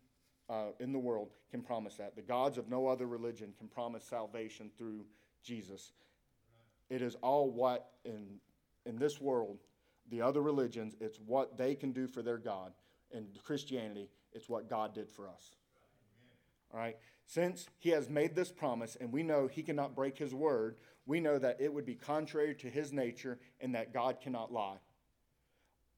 uh, 0.48 0.66
in 0.80 0.92
the 0.92 0.98
world 0.98 1.30
can 1.50 1.62
promise 1.62 1.96
that. 1.96 2.16
The 2.16 2.22
gods 2.22 2.58
of 2.58 2.68
no 2.68 2.86
other 2.86 3.06
religion 3.06 3.52
can 3.58 3.68
promise 3.68 4.04
salvation 4.04 4.70
through 4.76 5.04
Jesus. 5.42 5.92
It 6.88 7.02
is 7.02 7.16
all 7.16 7.50
what 7.50 7.90
in, 8.04 8.38
in 8.84 8.98
this 8.98 9.20
world, 9.20 9.58
the 10.10 10.22
other 10.22 10.42
religions, 10.42 10.94
it's 11.00 11.18
what 11.18 11.56
they 11.56 11.74
can 11.74 11.92
do 11.92 12.06
for 12.06 12.22
their 12.22 12.38
God. 12.38 12.72
In 13.12 13.26
Christianity, 13.44 14.08
it's 14.32 14.48
what 14.48 14.68
God 14.68 14.94
did 14.94 15.10
for 15.10 15.28
us. 15.28 15.56
All 16.72 16.78
right? 16.78 16.96
Since 17.26 17.68
he 17.78 17.90
has 17.90 18.08
made 18.08 18.34
this 18.34 18.52
promise 18.52 18.96
and 19.00 19.12
we 19.12 19.22
know 19.22 19.48
he 19.48 19.62
cannot 19.62 19.96
break 19.96 20.16
his 20.16 20.34
word, 20.34 20.76
we 21.06 21.20
know 21.20 21.38
that 21.38 21.60
it 21.60 21.72
would 21.72 21.86
be 21.86 21.94
contrary 21.94 22.54
to 22.56 22.68
his 22.68 22.92
nature 22.92 23.38
and 23.60 23.74
that 23.74 23.92
God 23.92 24.20
cannot 24.20 24.52
lie. 24.52 24.78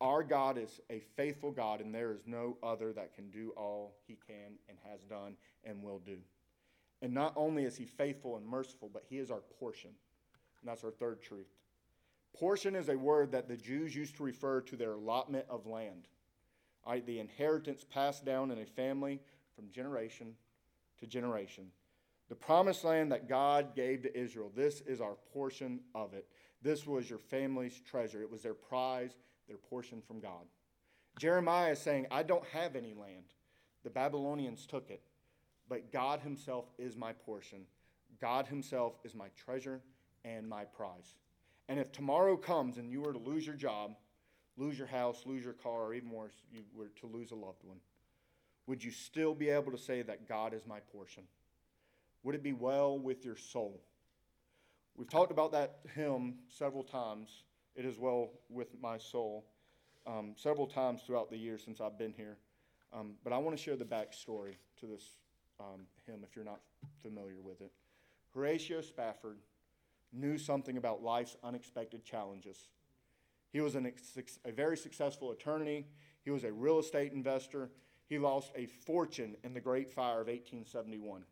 Our 0.00 0.22
God 0.22 0.58
is 0.58 0.80
a 0.90 1.00
faithful 1.16 1.50
God, 1.50 1.80
and 1.80 1.92
there 1.92 2.12
is 2.12 2.20
no 2.24 2.56
other 2.62 2.92
that 2.92 3.14
can 3.14 3.30
do 3.30 3.52
all 3.56 3.96
he 4.06 4.16
can 4.26 4.54
and 4.68 4.78
has 4.88 5.02
done 5.02 5.34
and 5.64 5.82
will 5.82 5.98
do. 5.98 6.18
And 7.02 7.12
not 7.12 7.32
only 7.36 7.64
is 7.64 7.76
he 7.76 7.84
faithful 7.84 8.36
and 8.36 8.46
merciful, 8.46 8.90
but 8.92 9.04
he 9.08 9.18
is 9.18 9.30
our 9.30 9.42
portion. 9.58 9.90
And 10.60 10.68
that's 10.68 10.84
our 10.84 10.90
third 10.90 11.22
truth. 11.22 11.48
Portion 12.38 12.76
is 12.76 12.88
a 12.88 12.96
word 12.96 13.32
that 13.32 13.48
the 13.48 13.56
Jews 13.56 13.94
used 13.94 14.16
to 14.16 14.22
refer 14.22 14.60
to 14.62 14.76
their 14.76 14.92
allotment 14.92 15.46
of 15.48 15.66
land, 15.66 16.06
right? 16.86 17.04
the 17.04 17.18
inheritance 17.18 17.84
passed 17.84 18.24
down 18.24 18.50
in 18.50 18.58
a 18.58 18.66
family 18.66 19.20
from 19.56 19.70
generation 19.70 20.34
to 21.00 21.06
generation. 21.06 21.66
The 22.28 22.34
promised 22.34 22.84
land 22.84 23.10
that 23.10 23.28
God 23.28 23.74
gave 23.74 24.02
to 24.02 24.16
Israel, 24.16 24.52
this 24.54 24.82
is 24.82 25.00
our 25.00 25.16
portion 25.32 25.80
of 25.94 26.14
it. 26.14 26.26
This 26.62 26.86
was 26.86 27.08
your 27.08 27.18
family's 27.18 27.80
treasure. 27.80 28.22
It 28.22 28.30
was 28.30 28.42
their 28.42 28.54
prize 28.54 29.16
their 29.48 29.56
portion 29.56 30.02
from 30.06 30.20
God. 30.20 30.46
Jeremiah 31.18 31.72
is 31.72 31.80
saying, 31.80 32.06
I 32.10 32.22
don't 32.22 32.46
have 32.48 32.76
any 32.76 32.94
land. 32.94 33.34
The 33.82 33.90
Babylonians 33.90 34.66
took 34.66 34.90
it, 34.90 35.02
but 35.68 35.92
God 35.92 36.20
Himself 36.20 36.66
is 36.78 36.96
my 36.96 37.12
portion. 37.12 37.62
God 38.20 38.46
Himself 38.46 38.94
is 39.04 39.14
my 39.14 39.28
treasure 39.36 39.80
and 40.24 40.48
my 40.48 40.64
prize. 40.64 41.14
And 41.68 41.78
if 41.78 41.92
tomorrow 41.92 42.36
comes 42.36 42.78
and 42.78 42.90
you 42.90 43.00
were 43.00 43.12
to 43.12 43.18
lose 43.18 43.46
your 43.46 43.56
job, 43.56 43.96
lose 44.56 44.78
your 44.78 44.86
house, 44.86 45.22
lose 45.26 45.44
your 45.44 45.52
car, 45.52 45.86
or 45.86 45.94
even 45.94 46.10
worse, 46.10 46.34
you 46.52 46.62
were 46.74 46.90
to 47.00 47.06
lose 47.06 47.30
a 47.30 47.36
loved 47.36 47.62
one, 47.64 47.78
would 48.66 48.82
you 48.82 48.90
still 48.90 49.34
be 49.34 49.48
able 49.48 49.72
to 49.72 49.78
say 49.78 50.02
that 50.02 50.28
God 50.28 50.52
is 50.54 50.66
my 50.66 50.80
portion? 50.92 51.24
Would 52.22 52.34
it 52.34 52.42
be 52.42 52.52
well 52.52 52.98
with 52.98 53.24
your 53.24 53.36
soul? 53.36 53.80
We've 54.96 55.08
talked 55.08 55.30
about 55.30 55.52
that 55.52 55.78
hymn 55.94 56.34
several 56.48 56.82
times 56.82 57.44
it 57.78 57.84
is 57.84 57.96
well 57.96 58.30
with 58.50 58.68
my 58.82 58.98
soul 58.98 59.46
um, 60.04 60.34
several 60.36 60.66
times 60.66 61.02
throughout 61.06 61.30
the 61.30 61.36
years 61.36 61.62
since 61.64 61.80
I've 61.80 61.96
been 61.96 62.12
here. 62.12 62.36
Um, 62.92 63.12
but 63.22 63.32
I 63.32 63.38
want 63.38 63.56
to 63.56 63.62
share 63.62 63.76
the 63.76 63.84
backstory 63.84 64.56
to 64.80 64.86
this 64.86 65.04
um, 65.60 65.82
hymn 66.04 66.24
if 66.28 66.34
you're 66.34 66.44
not 66.44 66.60
familiar 67.02 67.40
with 67.40 67.60
it. 67.60 67.70
Horatio 68.34 68.80
Spafford 68.80 69.38
knew 70.12 70.38
something 70.38 70.76
about 70.76 71.02
life's 71.04 71.36
unexpected 71.44 72.04
challenges. 72.04 72.68
He 73.52 73.60
was 73.60 73.76
an, 73.76 73.92
a 74.44 74.52
very 74.52 74.76
successful 74.76 75.30
attorney, 75.30 75.86
he 76.24 76.30
was 76.30 76.44
a 76.44 76.52
real 76.52 76.80
estate 76.80 77.12
investor. 77.12 77.70
He 78.08 78.18
lost 78.18 78.52
a 78.56 78.66
fortune 78.66 79.36
in 79.44 79.52
the 79.52 79.60
Great 79.60 79.90
Fire 79.90 80.22
of 80.22 80.28
1871. 80.28 81.24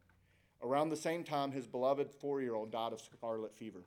Around 0.63 0.91
the 0.91 0.97
same 0.97 1.25
time, 1.25 1.51
his 1.51 1.67
beloved 1.67 2.11
four 2.11 2.43
year 2.43 2.55
old 2.55 2.71
died 2.71 2.93
of 2.93 3.01
scarlet 3.01 3.57
fever. 3.57 3.85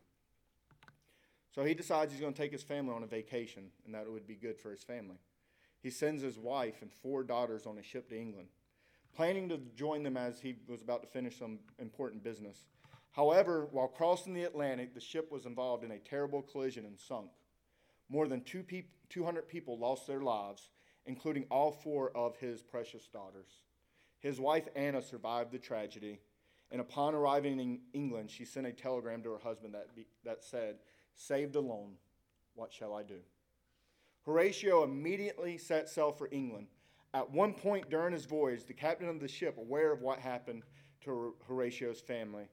So 1.52 1.64
he 1.64 1.74
decides 1.74 2.12
he's 2.12 2.22
going 2.22 2.34
to 2.34 2.42
take 2.42 2.52
his 2.52 2.64
family 2.64 2.94
on 2.94 3.04
a 3.04 3.08
vacation, 3.08 3.72
and 3.86 3.94
that 3.96 4.04
it 4.04 4.12
would 4.12 4.28
be 4.28 4.36
good 4.36 4.60
for 4.60 4.72
his 4.72 4.84
family. 4.84 5.18
He 5.82 5.90
sends 5.90 6.22
his 6.22 6.38
wife 6.38 6.82
and 6.82 6.92
four 6.92 7.24
daughters 7.24 7.66
on 7.66 7.78
a 7.78 7.84
ship 7.84 8.10
to 8.10 8.20
England, 8.20 8.50
planning 9.16 9.50
to 9.50 9.60
join 9.76 10.04
them 10.04 10.18
as 10.18 10.40
he 10.40 10.58
was 10.68 10.82
about 10.82 11.02
to 11.02 11.08
finish 11.08 11.40
some 11.40 11.60
important 11.80 12.24
business. 12.24 12.66
However, 13.12 13.68
while 13.72 13.88
crossing 13.88 14.34
the 14.34 14.44
Atlantic, 14.44 14.94
the 14.94 15.00
ship 15.00 15.32
was 15.32 15.46
involved 15.46 15.84
in 15.84 15.92
a 15.92 15.98
terrible 15.98 16.42
collision 16.42 16.86
and 16.86 17.00
sunk. 17.00 17.32
More 18.10 18.28
than 18.28 18.42
two 18.42 18.64
200 19.10 19.48
people 19.48 19.80
lost 19.80 20.06
their 20.06 20.22
lives, 20.22 20.70
including 21.06 21.46
all 21.50 21.72
four 21.72 22.16
of 22.16 22.38
his 22.38 22.62
precious 22.62 23.08
daughters. 23.08 23.62
His 24.20 24.40
wife 24.40 24.68
Anna 24.76 25.02
survived 25.02 25.52
the 25.52 25.58
tragedy, 25.58 26.20
and 26.72 26.82
upon 26.82 27.16
arriving 27.16 27.60
in 27.60 27.80
England, 27.94 28.30
she 28.30 28.46
sent 28.46 28.68
a 28.68 28.72
telegram 28.72 29.24
to 29.24 29.32
her 29.32 29.40
husband 29.40 29.74
that, 29.74 29.96
be, 29.96 30.06
that 30.24 30.44
said, 30.44 30.76
Saved 31.16 31.56
alone, 31.56 31.94
what 32.56 32.72
shall 32.72 32.94
I 32.94 33.04
do? 33.04 33.20
Horatio 34.26 34.84
immediately 34.84 35.58
set 35.58 35.90
sail 35.90 36.12
for 36.12 36.30
England. 36.32 36.68
At 37.14 37.32
one 37.32 37.54
point 37.54 37.90
during 37.90 38.14
his 38.14 38.26
voyage, 38.26 38.66
the 38.66 38.74
captain 38.74 39.10
of 39.10 39.20
the 39.20 39.28
ship, 39.28 39.58
aware 39.58 39.92
of 39.92 40.02
what 40.02 40.20
happened 40.20 40.64
to 41.02 41.34
Horatio's 41.48 42.02
family, 42.02 42.48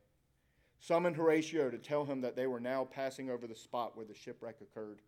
summoned 0.79 1.17
Horatio 1.17 1.71
to 1.71 1.79
tell 1.79 2.05
him 2.05 2.21
that 2.23 2.37
they 2.37 2.47
were 2.47 2.61
now 2.61 2.85
passing 2.85 3.31
over 3.31 3.47
the 3.47 3.55
spot 3.55 3.97
where 3.97 4.07
the 4.07 4.15
shipwreck 4.15 4.61
occurred. 4.61 5.03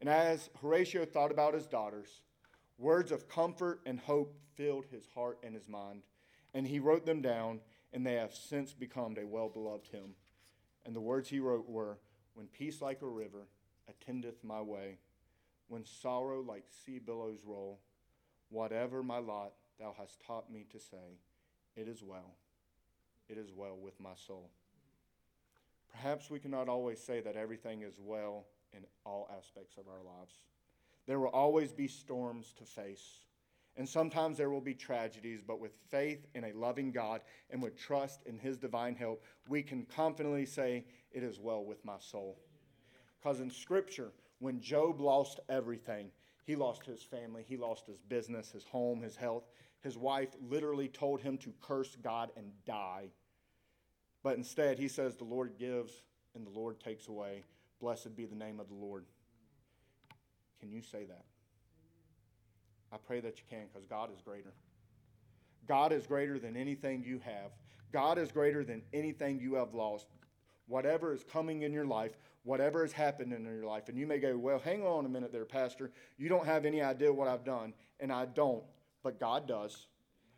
And 0.00 0.10
as 0.10 0.50
Horatio 0.60 1.04
thought 1.06 1.30
about 1.30 1.54
his 1.54 1.66
daughters, 1.66 2.20
words 2.78 3.12
of 3.12 3.28
comfort 3.28 3.80
and 3.86 3.98
hope 3.98 4.36
filled 4.54 4.86
his 4.86 5.06
heart 5.14 5.38
and 5.42 5.54
his 5.54 5.68
mind. 5.68 6.02
And 6.52 6.66
he 6.66 6.78
wrote 6.78 7.06
them 7.06 7.22
down, 7.22 7.60
and 7.92 8.06
they 8.06 8.14
have 8.14 8.34
since 8.34 8.74
become 8.74 9.16
a 9.18 9.26
well 9.26 9.48
beloved 9.48 9.88
hymn. 9.90 10.14
And 10.84 10.94
the 10.94 11.00
words 11.00 11.28
he 11.28 11.40
wrote 11.40 11.68
were 11.68 11.98
when 12.36 12.46
peace 12.48 12.82
like 12.82 13.00
a 13.00 13.06
river 13.06 13.48
attendeth 13.88 14.44
my 14.44 14.60
way, 14.60 14.98
when 15.68 15.84
sorrow 15.84 16.42
like 16.42 16.64
sea 16.84 16.98
billows 16.98 17.40
roll, 17.44 17.80
whatever 18.50 19.02
my 19.02 19.18
lot 19.18 19.52
thou 19.80 19.94
hast 19.98 20.20
taught 20.20 20.52
me 20.52 20.66
to 20.70 20.78
say, 20.78 21.18
it 21.76 21.88
is 21.88 22.02
well, 22.02 22.36
it 23.28 23.38
is 23.38 23.50
well 23.56 23.76
with 23.76 23.98
my 23.98 24.14
soul. 24.26 24.50
Perhaps 25.90 26.30
we 26.30 26.38
cannot 26.38 26.68
always 26.68 27.00
say 27.00 27.20
that 27.20 27.36
everything 27.36 27.80
is 27.80 27.98
well 27.98 28.44
in 28.74 28.84
all 29.06 29.30
aspects 29.36 29.78
of 29.78 29.84
our 29.88 30.04
lives. 30.04 30.34
There 31.06 31.18
will 31.18 31.28
always 31.28 31.72
be 31.72 31.88
storms 31.88 32.52
to 32.58 32.64
face, 32.64 33.20
And 33.76 33.88
sometimes 33.88 34.38
there 34.38 34.50
will 34.50 34.62
be 34.62 34.74
tragedies, 34.74 35.42
but 35.46 35.60
with 35.60 35.72
faith 35.90 36.26
in 36.34 36.44
a 36.44 36.52
loving 36.52 36.92
God 36.92 37.20
and 37.50 37.62
with 37.62 37.76
trust 37.76 38.22
in 38.24 38.38
His 38.38 38.56
divine 38.56 38.94
help, 38.94 39.22
we 39.48 39.62
can 39.62 39.84
confidently 39.84 40.46
say, 40.46 40.84
It 41.12 41.22
is 41.22 41.38
well 41.38 41.64
with 41.64 41.84
my 41.84 41.98
soul. 41.98 42.38
Because 43.18 43.40
in 43.40 43.50
Scripture, 43.50 44.12
when 44.38 44.60
Job 44.60 45.00
lost 45.00 45.40
everything, 45.48 46.10
he 46.46 46.54
lost 46.54 46.86
his 46.86 47.02
family, 47.02 47.44
he 47.46 47.56
lost 47.56 47.86
his 47.86 47.98
business, 47.98 48.52
his 48.52 48.64
home, 48.64 49.02
his 49.02 49.16
health. 49.16 49.48
His 49.82 49.98
wife 49.98 50.28
literally 50.40 50.88
told 50.88 51.20
him 51.20 51.36
to 51.38 51.52
curse 51.60 51.96
God 51.96 52.30
and 52.36 52.52
die. 52.64 53.08
But 54.22 54.36
instead, 54.36 54.78
he 54.78 54.88
says, 54.88 55.16
The 55.16 55.24
Lord 55.24 55.58
gives 55.58 56.02
and 56.34 56.46
the 56.46 56.50
Lord 56.50 56.78
takes 56.78 57.08
away. 57.08 57.42
Blessed 57.80 58.14
be 58.16 58.26
the 58.26 58.36
name 58.36 58.60
of 58.60 58.68
the 58.68 58.74
Lord. 58.74 59.06
Can 60.60 60.70
you 60.70 60.82
say 60.82 61.04
that? 61.04 61.24
I 62.92 62.96
pray 62.98 63.20
that 63.20 63.38
you 63.38 63.44
can 63.48 63.66
because 63.72 63.86
God 63.86 64.10
is 64.14 64.20
greater. 64.22 64.52
God 65.66 65.92
is 65.92 66.06
greater 66.06 66.38
than 66.38 66.56
anything 66.56 67.02
you 67.04 67.20
have. 67.24 67.50
God 67.92 68.18
is 68.18 68.30
greater 68.30 68.64
than 68.64 68.82
anything 68.92 69.40
you 69.40 69.54
have 69.54 69.74
lost. 69.74 70.06
Whatever 70.68 71.12
is 71.12 71.24
coming 71.24 71.62
in 71.62 71.72
your 71.72 71.84
life, 71.86 72.16
whatever 72.42 72.82
has 72.82 72.92
happened 72.92 73.32
in 73.32 73.44
your 73.44 73.64
life. 73.64 73.88
And 73.88 73.98
you 73.98 74.06
may 74.06 74.18
go, 74.18 74.36
Well, 74.36 74.58
hang 74.58 74.84
on 74.84 75.06
a 75.06 75.08
minute 75.08 75.32
there, 75.32 75.44
Pastor. 75.44 75.90
You 76.16 76.28
don't 76.28 76.46
have 76.46 76.64
any 76.64 76.82
idea 76.82 77.12
what 77.12 77.28
I've 77.28 77.44
done. 77.44 77.72
And 78.00 78.12
I 78.12 78.26
don't, 78.26 78.64
but 79.02 79.20
God 79.20 79.48
does. 79.48 79.86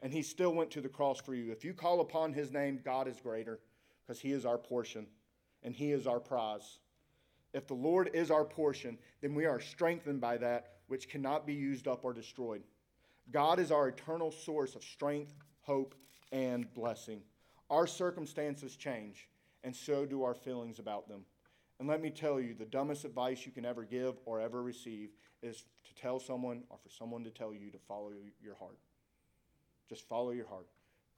And 0.03 0.13
He 0.13 0.23
still 0.23 0.55
went 0.55 0.71
to 0.73 0.81
the 0.81 0.89
cross 0.89 1.21
for 1.21 1.35
you. 1.35 1.51
If 1.51 1.65
you 1.65 1.75
call 1.75 2.01
upon 2.01 2.33
His 2.33 2.53
name, 2.53 2.81
God 2.85 3.09
is 3.09 3.21
greater 3.21 3.61
because 4.07 4.21
He 4.21 4.33
is 4.33 4.47
our 4.47 4.59
portion 4.59 5.07
and 5.63 5.75
He 5.75 5.93
is 5.93 6.07
our 6.07 6.21
prize. 6.21 6.79
If 7.55 7.67
the 7.67 7.75
Lord 7.75 8.11
is 8.13 8.31
our 8.31 8.45
portion, 8.45 8.99
then 9.21 9.35
we 9.35 9.47
are 9.47 9.61
strengthened 9.61 10.21
by 10.21 10.37
that 10.39 10.78
which 10.89 11.09
cannot 11.09 11.47
be 11.47 11.55
used 11.55 11.87
up 11.87 12.05
or 12.05 12.13
destroyed. 12.13 12.63
God 13.31 13.59
is 13.59 13.71
our 13.71 13.89
eternal 13.89 14.31
source 14.31 14.75
of 14.75 14.83
strength, 14.83 15.35
hope, 15.63 15.95
and 16.33 16.73
blessing. 16.75 17.21
Our 17.71 17.87
circumstances 17.87 18.77
change, 18.77 19.29
and 19.65 19.75
so 19.75 20.07
do 20.07 20.23
our 20.23 20.35
feelings 20.35 20.79
about 20.79 21.09
them. 21.09 21.25
And 21.79 21.87
let 21.87 22.03
me 22.03 22.11
tell 22.11 22.41
you, 22.41 22.55
the 22.55 22.65
dumbest 22.65 23.05
advice 23.05 23.47
you 23.47 23.53
can 23.53 23.65
ever 23.65 23.85
give 23.85 24.17
or 24.25 24.41
ever 24.41 24.63
receive 24.63 25.11
is 25.43 25.65
to 25.85 25.95
tell 25.95 26.19
someone 26.19 26.65
or 26.71 26.79
for 26.83 26.89
someone 26.89 27.23
to 27.25 27.31
tell 27.31 27.55
you 27.55 27.71
to 27.71 27.79
follow 27.79 28.11
your 28.43 28.57
heart. 28.57 28.79
Just 29.89 30.09
follow 30.09 30.31
your 30.31 30.49
heart. 30.49 30.67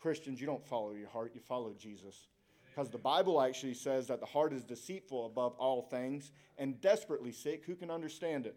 Christians, 0.00 0.40
you 0.40 0.46
don't 0.46 0.66
follow 0.66 0.92
your 0.92 1.08
heart, 1.08 1.32
you 1.34 1.40
follow 1.40 1.72
Jesus. 1.78 2.28
Because 2.68 2.90
the 2.90 2.98
Bible 2.98 3.40
actually 3.40 3.74
says 3.74 4.06
that 4.08 4.20
the 4.20 4.26
heart 4.26 4.52
is 4.52 4.62
deceitful 4.62 5.26
above 5.26 5.54
all 5.56 5.82
things 5.82 6.30
and 6.58 6.80
desperately 6.80 7.32
sick. 7.32 7.64
Who 7.66 7.74
can 7.74 7.90
understand 7.90 8.46
it? 8.46 8.56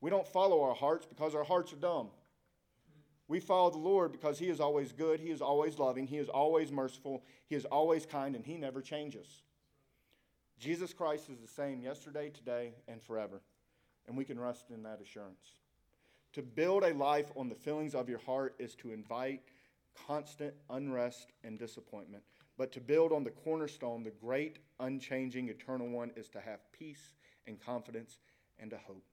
We 0.00 0.10
don't 0.10 0.26
follow 0.26 0.62
our 0.62 0.74
hearts 0.74 1.06
because 1.06 1.34
our 1.34 1.44
hearts 1.44 1.72
are 1.72 1.76
dumb. 1.76 2.08
We 3.28 3.38
follow 3.38 3.70
the 3.70 3.78
Lord 3.78 4.12
because 4.12 4.38
He 4.38 4.48
is 4.48 4.60
always 4.60 4.92
good, 4.92 5.20
He 5.20 5.30
is 5.30 5.40
always 5.40 5.78
loving, 5.78 6.06
He 6.06 6.18
is 6.18 6.28
always 6.28 6.72
merciful, 6.72 7.22
He 7.46 7.54
is 7.54 7.64
always 7.64 8.06
kind, 8.06 8.34
and 8.34 8.44
He 8.44 8.56
never 8.56 8.80
changes. 8.80 9.42
Jesus 10.58 10.92
Christ 10.92 11.30
is 11.30 11.38
the 11.38 11.48
same 11.48 11.80
yesterday, 11.80 12.28
today, 12.28 12.74
and 12.88 13.02
forever. 13.02 13.40
And 14.06 14.16
we 14.16 14.24
can 14.24 14.38
rest 14.38 14.70
in 14.70 14.82
that 14.82 15.00
assurance. 15.00 15.60
To 16.34 16.42
build 16.42 16.84
a 16.84 16.92
life 16.94 17.30
on 17.36 17.48
the 17.48 17.54
feelings 17.54 17.94
of 17.94 18.08
your 18.08 18.18
heart 18.18 18.54
is 18.58 18.74
to 18.76 18.92
invite 18.92 19.42
constant 20.06 20.54
unrest 20.68 21.32
and 21.44 21.58
disappointment. 21.58 22.22
But 22.56 22.72
to 22.72 22.80
build 22.80 23.12
on 23.12 23.24
the 23.24 23.30
cornerstone, 23.30 24.02
the 24.02 24.10
great, 24.10 24.58
unchanging, 24.78 25.48
eternal 25.48 25.88
one, 25.88 26.10
is 26.16 26.28
to 26.30 26.40
have 26.40 26.60
peace 26.72 27.14
and 27.46 27.60
confidence 27.60 28.18
and 28.58 28.72
a 28.72 28.78
hope. 28.78 29.09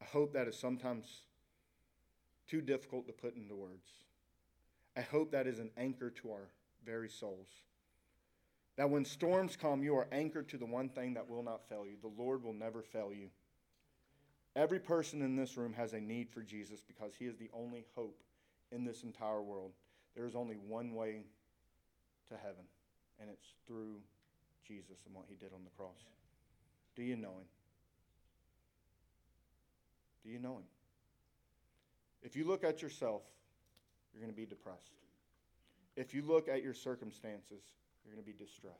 A 0.00 0.04
hope 0.04 0.32
that 0.32 0.48
is 0.48 0.58
sometimes 0.58 1.22
too 2.46 2.60
difficult 2.60 3.06
to 3.06 3.12
put 3.12 3.36
into 3.36 3.54
words. 3.54 3.90
A 4.96 5.02
hope 5.02 5.32
that 5.32 5.46
is 5.46 5.58
an 5.58 5.70
anchor 5.76 6.10
to 6.10 6.30
our 6.30 6.48
very 6.84 7.08
souls. 7.08 7.48
That 8.76 8.90
when 8.90 9.04
storms 9.04 9.56
come, 9.56 9.82
you 9.82 9.96
are 9.96 10.08
anchored 10.12 10.48
to 10.50 10.56
the 10.56 10.66
one 10.66 10.88
thing 10.88 11.14
that 11.14 11.28
will 11.28 11.42
not 11.42 11.68
fail 11.68 11.84
you. 11.84 11.96
The 12.00 12.22
Lord 12.22 12.42
will 12.42 12.52
never 12.52 12.82
fail 12.82 13.12
you. 13.12 13.28
Every 14.56 14.78
person 14.78 15.22
in 15.22 15.36
this 15.36 15.56
room 15.56 15.72
has 15.74 15.92
a 15.92 16.00
need 16.00 16.30
for 16.30 16.42
Jesus 16.42 16.80
because 16.80 17.12
he 17.18 17.26
is 17.26 17.36
the 17.36 17.50
only 17.52 17.84
hope 17.94 18.22
in 18.72 18.84
this 18.84 19.02
entire 19.02 19.42
world. 19.42 19.72
There 20.14 20.26
is 20.26 20.34
only 20.34 20.56
one 20.56 20.94
way 20.94 21.22
to 22.28 22.36
heaven, 22.36 22.64
and 23.20 23.30
it's 23.30 23.54
through 23.66 24.00
Jesus 24.66 24.98
and 25.06 25.14
what 25.14 25.26
he 25.28 25.34
did 25.36 25.52
on 25.52 25.64
the 25.64 25.70
cross. 25.76 26.00
Do 26.96 27.02
you 27.02 27.16
know 27.16 27.28
him? 27.28 27.46
Do 30.28 30.34
you 30.34 30.40
know 30.40 30.56
him? 30.56 30.64
If 32.22 32.36
you 32.36 32.46
look 32.46 32.62
at 32.62 32.82
yourself, 32.82 33.22
you're 34.12 34.20
going 34.20 34.30
to 34.30 34.36
be 34.36 34.44
depressed. 34.44 34.92
If 35.96 36.12
you 36.12 36.20
look 36.20 36.48
at 36.48 36.62
your 36.62 36.74
circumstances, 36.74 37.62
you're 38.04 38.12
going 38.12 38.22
to 38.22 38.30
be 38.30 38.36
distressed. 38.36 38.76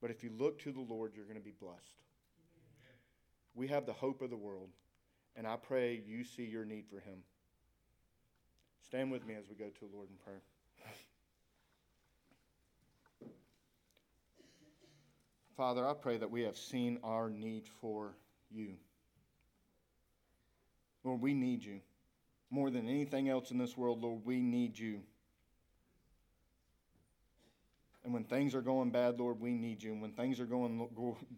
But 0.00 0.10
if 0.10 0.24
you 0.24 0.30
look 0.38 0.58
to 0.60 0.72
the 0.72 0.80
Lord, 0.80 1.12
you're 1.14 1.26
going 1.26 1.36
to 1.36 1.44
be 1.44 1.52
blessed. 1.60 2.00
We 3.54 3.68
have 3.68 3.84
the 3.84 3.92
hope 3.92 4.22
of 4.22 4.30
the 4.30 4.38
world, 4.38 4.70
and 5.36 5.46
I 5.46 5.56
pray 5.56 6.02
you 6.06 6.24
see 6.24 6.44
your 6.44 6.64
need 6.64 6.86
for 6.88 7.00
him. 7.00 7.18
Stand 8.86 9.12
with 9.12 9.26
me 9.26 9.34
as 9.34 9.44
we 9.50 9.54
go 9.54 9.68
to 9.68 9.80
the 9.80 9.94
Lord 9.94 10.08
in 10.08 10.16
prayer. 10.16 10.40
Father, 15.58 15.86
I 15.86 15.92
pray 15.92 16.16
that 16.16 16.30
we 16.30 16.40
have 16.44 16.56
seen 16.56 17.00
our 17.04 17.28
need 17.28 17.68
for 17.82 18.14
you. 18.50 18.76
Lord, 21.08 21.22
we 21.22 21.32
need 21.32 21.64
you. 21.64 21.80
More 22.50 22.70
than 22.70 22.86
anything 22.86 23.30
else 23.30 23.50
in 23.50 23.56
this 23.56 23.78
world, 23.78 24.02
Lord, 24.02 24.20
we 24.26 24.42
need 24.42 24.78
you. 24.78 25.00
And 28.04 28.12
when 28.12 28.24
things 28.24 28.54
are 28.54 28.60
going 28.60 28.90
bad, 28.90 29.18
Lord, 29.18 29.40
we 29.40 29.54
need 29.54 29.82
you. 29.82 29.92
And 29.92 30.02
when 30.02 30.12
things 30.12 30.38
are 30.38 30.44
going 30.44 30.86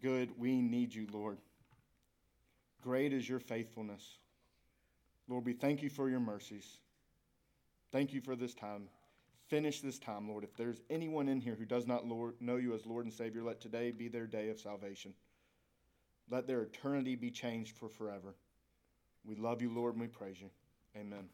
good, 0.01 0.31
we 0.37 0.61
need 0.61 0.93
you, 0.93 1.07
Lord. 1.09 1.37
Great 2.81 3.13
is 3.13 3.29
your 3.29 3.39
faithfulness. 3.39 4.17
Lord, 5.29 5.45
we 5.45 5.53
thank 5.53 5.81
you 5.81 5.89
for 5.89 6.09
your 6.09 6.19
mercies. 6.19 6.79
Thank 7.93 8.11
you 8.11 8.19
for 8.19 8.35
this 8.35 8.53
time. 8.53 8.89
Finish 9.47 9.79
this 9.79 9.99
time, 9.99 10.27
Lord. 10.27 10.43
If 10.43 10.57
there's 10.57 10.81
anyone 10.89 11.29
in 11.29 11.39
here 11.39 11.55
who 11.55 11.65
does 11.65 11.87
not 11.87 12.05
Lord, 12.05 12.33
know 12.41 12.57
you 12.57 12.73
as 12.73 12.85
Lord 12.85 13.05
and 13.05 13.13
Savior, 13.13 13.41
let 13.41 13.61
today 13.61 13.91
be 13.91 14.09
their 14.09 14.27
day 14.27 14.49
of 14.49 14.59
salvation. 14.59 15.13
Let 16.29 16.45
their 16.45 16.61
eternity 16.61 17.15
be 17.15 17.31
changed 17.31 17.77
for 17.77 17.87
forever. 17.87 18.35
We 19.25 19.35
love 19.35 19.61
you, 19.61 19.73
Lord, 19.73 19.93
and 19.93 20.01
we 20.01 20.07
praise 20.07 20.39
you. 20.39 20.49
Amen. 20.99 21.29